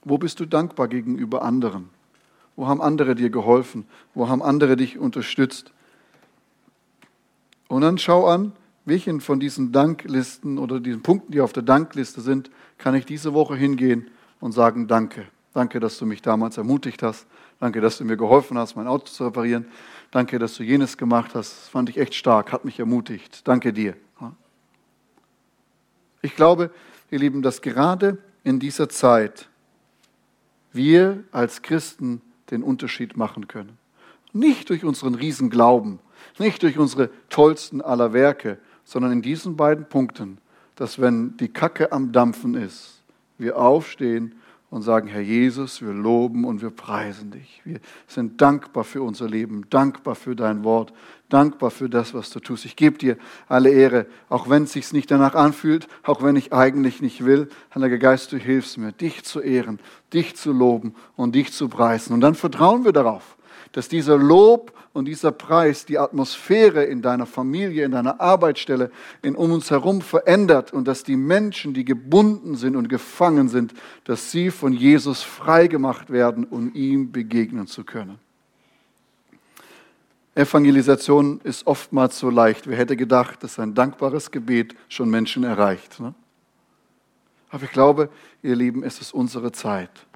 wo 0.08 0.18
bist 0.18 0.40
du 0.40 0.46
dankbar 0.46 0.88
gegenüber 0.88 1.42
anderen? 1.42 1.90
Wo 2.56 2.66
haben 2.66 2.80
andere 2.80 3.14
dir 3.14 3.30
geholfen? 3.30 3.86
Wo 4.14 4.28
haben 4.28 4.42
andere 4.42 4.76
dich 4.76 4.98
unterstützt? 4.98 5.72
Und 7.68 7.82
dann 7.82 7.98
schau 7.98 8.26
an, 8.26 8.52
welchen 8.84 9.20
von 9.20 9.38
diesen 9.38 9.70
Danklisten 9.70 10.58
oder 10.58 10.80
diesen 10.80 11.02
Punkten, 11.02 11.32
die 11.32 11.40
auf 11.40 11.52
der 11.52 11.62
Dankliste 11.62 12.20
sind, 12.20 12.50
kann 12.78 12.94
ich 12.94 13.04
diese 13.04 13.34
Woche 13.34 13.54
hingehen 13.54 14.10
und 14.40 14.52
sagen 14.52 14.88
Danke. 14.88 15.26
Danke, 15.54 15.80
dass 15.80 15.98
du 15.98 16.06
mich 16.06 16.22
damals 16.22 16.56
ermutigt 16.56 17.02
hast. 17.02 17.26
Danke, 17.58 17.80
dass 17.80 17.98
du 17.98 18.04
mir 18.04 18.16
geholfen 18.16 18.56
hast, 18.58 18.76
mein 18.76 18.86
Auto 18.86 19.06
zu 19.06 19.24
reparieren. 19.24 19.66
Danke, 20.10 20.38
dass 20.38 20.54
du 20.54 20.62
jenes 20.62 20.96
gemacht 20.96 21.34
hast. 21.34 21.52
Das 21.52 21.68
fand 21.68 21.88
ich 21.88 21.98
echt 21.98 22.14
stark, 22.14 22.52
hat 22.52 22.64
mich 22.64 22.78
ermutigt. 22.78 23.46
Danke 23.46 23.72
dir. 23.72 23.96
Ich 26.22 26.34
glaube, 26.34 26.70
ihr 27.10 27.18
Lieben, 27.18 27.42
dass 27.42 27.62
gerade 27.62 28.18
in 28.44 28.58
dieser 28.58 28.88
Zeit 28.88 29.48
wir 30.78 31.24
als 31.30 31.60
Christen 31.60 32.22
den 32.50 32.62
Unterschied 32.62 33.18
machen 33.18 33.48
können. 33.48 33.76
Nicht 34.32 34.70
durch 34.70 34.84
unseren 34.84 35.14
Riesenglauben, 35.14 35.98
nicht 36.38 36.62
durch 36.62 36.78
unsere 36.78 37.10
tollsten 37.28 37.82
aller 37.82 38.14
Werke, 38.14 38.56
sondern 38.84 39.12
in 39.12 39.20
diesen 39.20 39.56
beiden 39.56 39.86
Punkten, 39.86 40.38
dass 40.76 40.98
wenn 40.98 41.36
die 41.36 41.48
Kacke 41.48 41.92
am 41.92 42.12
Dampfen 42.12 42.54
ist, 42.54 43.02
wir 43.36 43.58
aufstehen 43.58 44.36
und 44.70 44.82
sagen, 44.82 45.08
Herr 45.08 45.22
Jesus, 45.22 45.80
wir 45.80 45.94
loben 45.94 46.44
und 46.44 46.60
wir 46.60 46.70
preisen 46.70 47.30
dich. 47.30 47.62
Wir 47.64 47.80
sind 48.06 48.40
dankbar 48.40 48.84
für 48.84 49.02
unser 49.02 49.26
Leben, 49.26 49.64
dankbar 49.70 50.14
für 50.14 50.36
dein 50.36 50.62
Wort, 50.62 50.92
dankbar 51.30 51.70
für 51.70 51.88
das, 51.88 52.12
was 52.12 52.28
du 52.30 52.40
tust. 52.40 52.66
Ich 52.66 52.76
gebe 52.76 52.98
dir 52.98 53.16
alle 53.48 53.70
Ehre, 53.70 54.06
auch 54.28 54.50
wenn 54.50 54.64
es 54.64 54.72
sich 54.72 54.92
nicht 54.92 55.10
danach 55.10 55.34
anfühlt, 55.34 55.88
auch 56.02 56.22
wenn 56.22 56.36
ich 56.36 56.52
eigentlich 56.52 57.00
nicht 57.00 57.24
will. 57.24 57.48
Heiliger 57.74 57.96
Geist, 57.96 58.32
du 58.32 58.36
hilfst 58.36 58.76
mir, 58.76 58.92
dich 58.92 59.24
zu 59.24 59.40
ehren, 59.40 59.78
dich 60.12 60.36
zu 60.36 60.52
loben 60.52 60.94
und 61.16 61.34
dich 61.34 61.52
zu 61.52 61.68
preisen. 61.68 62.12
Und 62.12 62.20
dann 62.20 62.34
vertrauen 62.34 62.84
wir 62.84 62.92
darauf, 62.92 63.37
dass 63.72 63.88
dieser 63.88 64.16
Lob 64.16 64.72
und 64.92 65.04
dieser 65.04 65.32
Preis 65.32 65.84
die 65.84 65.98
Atmosphäre 65.98 66.84
in 66.84 67.02
deiner 67.02 67.26
Familie, 67.26 67.84
in 67.84 67.92
deiner 67.92 68.20
Arbeitsstelle, 68.20 68.90
in 69.22 69.36
um 69.36 69.52
uns 69.52 69.70
herum 69.70 70.00
verändert 70.00 70.72
und 70.72 70.88
dass 70.88 71.04
die 71.04 71.16
Menschen, 71.16 71.74
die 71.74 71.84
gebunden 71.84 72.56
sind 72.56 72.76
und 72.76 72.88
gefangen 72.88 73.48
sind, 73.48 73.74
dass 74.04 74.30
sie 74.30 74.50
von 74.50 74.72
Jesus 74.72 75.22
freigemacht 75.22 76.10
werden, 76.10 76.44
um 76.44 76.74
ihm 76.74 77.12
begegnen 77.12 77.66
zu 77.66 77.84
können. 77.84 78.18
Evangelisation 80.34 81.40
ist 81.42 81.66
oftmals 81.66 82.18
so 82.18 82.30
leicht. 82.30 82.68
Wer 82.68 82.76
hätte 82.76 82.96
gedacht, 82.96 83.42
dass 83.42 83.58
ein 83.58 83.74
dankbares 83.74 84.30
Gebet 84.30 84.74
schon 84.88 85.10
Menschen 85.10 85.42
erreicht? 85.42 85.98
Ne? 85.98 86.14
Aber 87.50 87.64
ich 87.64 87.72
glaube, 87.72 88.08
ihr 88.42 88.54
Lieben, 88.54 88.84
es 88.84 89.00
ist 89.00 89.12
unsere 89.12 89.52
Zeit 89.52 90.07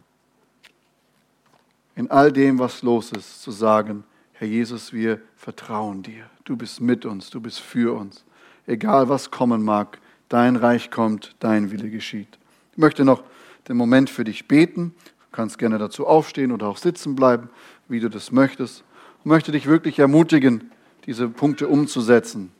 in 1.94 2.10
all 2.10 2.32
dem, 2.32 2.58
was 2.58 2.82
los 2.82 3.12
ist, 3.12 3.42
zu 3.42 3.50
sagen, 3.50 4.04
Herr 4.32 4.48
Jesus, 4.48 4.92
wir 4.92 5.20
vertrauen 5.36 6.02
dir. 6.02 6.24
Du 6.44 6.56
bist 6.56 6.80
mit 6.80 7.04
uns, 7.04 7.30
du 7.30 7.40
bist 7.40 7.60
für 7.60 7.96
uns. 7.96 8.24
Egal 8.66 9.08
was 9.08 9.30
kommen 9.30 9.62
mag, 9.62 9.98
dein 10.28 10.56
Reich 10.56 10.90
kommt, 10.90 11.36
dein 11.40 11.70
Wille 11.70 11.90
geschieht. 11.90 12.38
Ich 12.72 12.78
möchte 12.78 13.04
noch 13.04 13.22
den 13.68 13.76
Moment 13.76 14.10
für 14.10 14.24
dich 14.24 14.48
beten. 14.48 14.94
Du 15.04 15.36
kannst 15.36 15.58
gerne 15.58 15.78
dazu 15.78 16.06
aufstehen 16.06 16.52
oder 16.52 16.66
auch 16.66 16.76
sitzen 16.76 17.14
bleiben, 17.14 17.50
wie 17.88 18.00
du 18.00 18.08
das 18.08 18.32
möchtest. 18.32 18.84
Ich 19.20 19.26
möchte 19.26 19.52
dich 19.52 19.66
wirklich 19.66 19.98
ermutigen, 19.98 20.70
diese 21.06 21.28
Punkte 21.28 21.68
umzusetzen. 21.68 22.50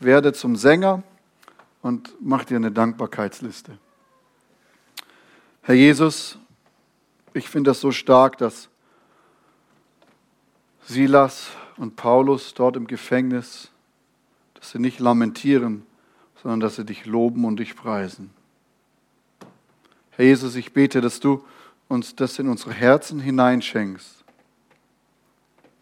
Werde 0.00 0.32
zum 0.32 0.56
Sänger 0.56 1.02
und 1.80 2.14
mach 2.20 2.44
dir 2.44 2.56
eine 2.56 2.72
Dankbarkeitsliste. 2.72 3.78
Herr 5.62 5.74
Jesus, 5.74 6.38
ich 7.34 7.48
finde 7.48 7.70
das 7.70 7.80
so 7.80 7.92
stark, 7.92 8.36
dass 8.38 8.68
Silas 10.84 11.50
und 11.76 11.96
Paulus 11.96 12.54
dort 12.54 12.76
im 12.76 12.86
Gefängnis, 12.86 13.70
dass 14.54 14.70
sie 14.70 14.78
nicht 14.78 15.00
lamentieren, 15.00 15.86
sondern 16.42 16.60
dass 16.60 16.76
sie 16.76 16.84
dich 16.84 17.06
loben 17.06 17.44
und 17.44 17.58
dich 17.58 17.76
preisen. 17.76 18.30
Herr 20.10 20.24
Jesus, 20.24 20.56
ich 20.56 20.72
bete, 20.72 21.00
dass 21.00 21.20
du 21.20 21.44
uns 21.88 22.14
das 22.14 22.38
in 22.38 22.48
unsere 22.48 22.72
Herzen 22.72 23.20
hineinschenkst, 23.20 24.24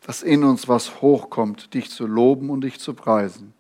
dass 0.03 0.23
in 0.23 0.45
uns 0.45 0.69
was 0.69 1.01
hochkommt, 1.01 1.75
dich 1.75 1.91
zu 1.91 2.07
loben 2.07 2.51
und 2.51 2.63
dich 2.63 2.79
zu 2.79 2.95
preisen. 2.95 3.53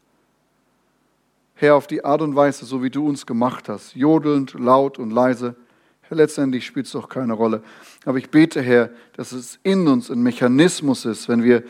Herr, 1.55 1.75
auf 1.75 1.87
die 1.87 2.05
Art 2.05 2.23
und 2.23 2.37
Weise, 2.37 2.65
so 2.65 2.83
wie 2.83 2.91
du 2.91 3.07
uns 3.07 3.27
gemacht 3.27 3.69
hast, 3.69 3.95
jodelnd, 3.95 4.55
laut 4.55 4.99
und 4.99 5.11
leise, 5.11 5.57
Letztendlich 6.11 6.67
spielt 6.67 6.87
es 6.87 6.93
doch 6.93 7.09
keine 7.09 7.35
Rolle. 7.35 7.63
Aber 8.05 8.19
ich 8.19 8.31
bete, 8.31 8.61
Herr, 8.61 8.91
dass 9.17 9.33
es 9.33 9.59
in 9.63 9.87
uns 9.87 10.11
ein 10.11 10.23
Mechanismus 10.23 11.05
ist, 11.05 11.29
wenn 11.29 11.45
wir 11.45 11.63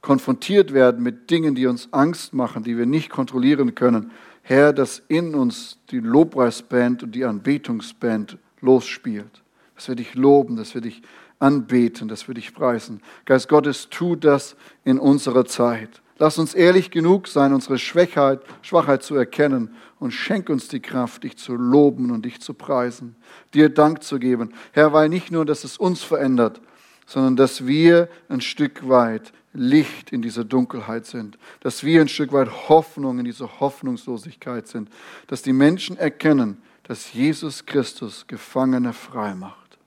konfrontiert 0.00 0.72
werden 0.72 1.02
mit 1.02 1.30
Dingen, 1.30 1.54
die 1.54 1.66
uns 1.66 1.88
Angst 1.92 2.34
machen, 2.34 2.62
die 2.62 2.78
wir 2.78 2.86
nicht 2.86 3.10
kontrollieren 3.10 3.74
können. 3.74 4.12
Herr, 4.42 4.72
dass 4.72 5.02
in 5.08 5.34
uns 5.34 5.78
die 5.90 5.98
Lobpreisband 5.98 7.02
und 7.02 7.12
die 7.12 7.24
Anbetungsband 7.24 8.38
losspielt. 8.60 9.42
Dass 9.74 9.88
wir 9.88 9.96
dich 9.96 10.14
loben, 10.14 10.56
dass 10.56 10.74
wir 10.74 10.82
dich 10.82 11.02
anbeten, 11.38 12.06
dass 12.08 12.28
wir 12.28 12.34
dich 12.34 12.54
preisen. 12.54 13.00
Geist 13.24 13.48
Gottes, 13.48 13.88
tu 13.90 14.14
das 14.14 14.56
in 14.84 14.98
unserer 14.98 15.46
Zeit. 15.46 16.02
Lass 16.18 16.38
uns 16.38 16.54
ehrlich 16.54 16.90
genug 16.90 17.26
sein, 17.26 17.52
unsere 17.52 17.78
Schwachheit, 17.78 18.40
Schwachheit 18.62 19.02
zu 19.02 19.16
erkennen 19.16 19.74
und 19.98 20.12
schenk 20.12 20.48
uns 20.48 20.68
die 20.68 20.80
Kraft, 20.80 21.24
dich 21.24 21.36
zu 21.36 21.56
loben 21.56 22.12
und 22.12 22.24
dich 22.24 22.40
zu 22.40 22.54
preisen, 22.54 23.16
dir 23.52 23.68
Dank 23.68 24.02
zu 24.02 24.18
geben. 24.18 24.52
Herr, 24.72 24.92
weil 24.92 25.08
nicht 25.08 25.32
nur, 25.32 25.44
dass 25.44 25.64
es 25.64 25.76
uns 25.76 26.04
verändert, 26.04 26.60
sondern 27.06 27.36
dass 27.36 27.66
wir 27.66 28.08
ein 28.28 28.40
Stück 28.40 28.88
weit 28.88 29.32
Licht 29.52 30.10
in 30.10 30.22
dieser 30.22 30.44
Dunkelheit 30.44 31.06
sind, 31.06 31.38
dass 31.60 31.84
wir 31.84 32.00
ein 32.00 32.08
Stück 32.08 32.32
weit 32.32 32.68
Hoffnung 32.68 33.18
in 33.18 33.24
dieser 33.24 33.60
Hoffnungslosigkeit 33.60 34.66
sind, 34.66 34.90
dass 35.26 35.42
die 35.42 35.52
Menschen 35.52 35.96
erkennen, 35.96 36.60
dass 36.84 37.12
Jesus 37.12 37.64
Christus 37.64 38.26
Gefangene 38.26 38.92
frei 38.92 39.34
macht. 39.34 39.78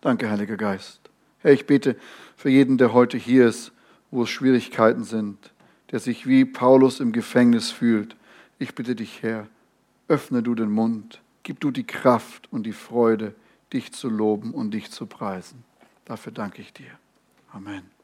Danke, 0.00 0.30
Heiliger 0.30 0.56
Geist. 0.56 1.00
Herr, 1.40 1.52
ich 1.52 1.66
bete 1.66 1.96
für 2.36 2.50
jeden, 2.50 2.78
der 2.78 2.92
heute 2.92 3.16
hier 3.16 3.48
ist, 3.48 3.72
wo 4.10 4.22
es 4.22 4.30
Schwierigkeiten 4.30 5.04
sind, 5.04 5.52
der 5.90 6.00
sich 6.00 6.26
wie 6.26 6.44
Paulus 6.44 7.00
im 7.00 7.12
Gefängnis 7.12 7.70
fühlt. 7.70 8.16
Ich 8.58 8.74
bitte 8.74 8.94
dich, 8.94 9.22
Herr, 9.22 9.48
öffne 10.08 10.42
du 10.42 10.54
den 10.54 10.70
Mund, 10.70 11.20
gib 11.42 11.60
du 11.60 11.70
die 11.70 11.86
Kraft 11.86 12.50
und 12.52 12.64
die 12.64 12.72
Freude, 12.72 13.34
dich 13.72 13.92
zu 13.92 14.08
loben 14.08 14.52
und 14.52 14.72
dich 14.72 14.90
zu 14.90 15.06
preisen. 15.06 15.64
Dafür 16.04 16.32
danke 16.32 16.62
ich 16.62 16.72
dir. 16.72 16.90
Amen. 17.52 17.97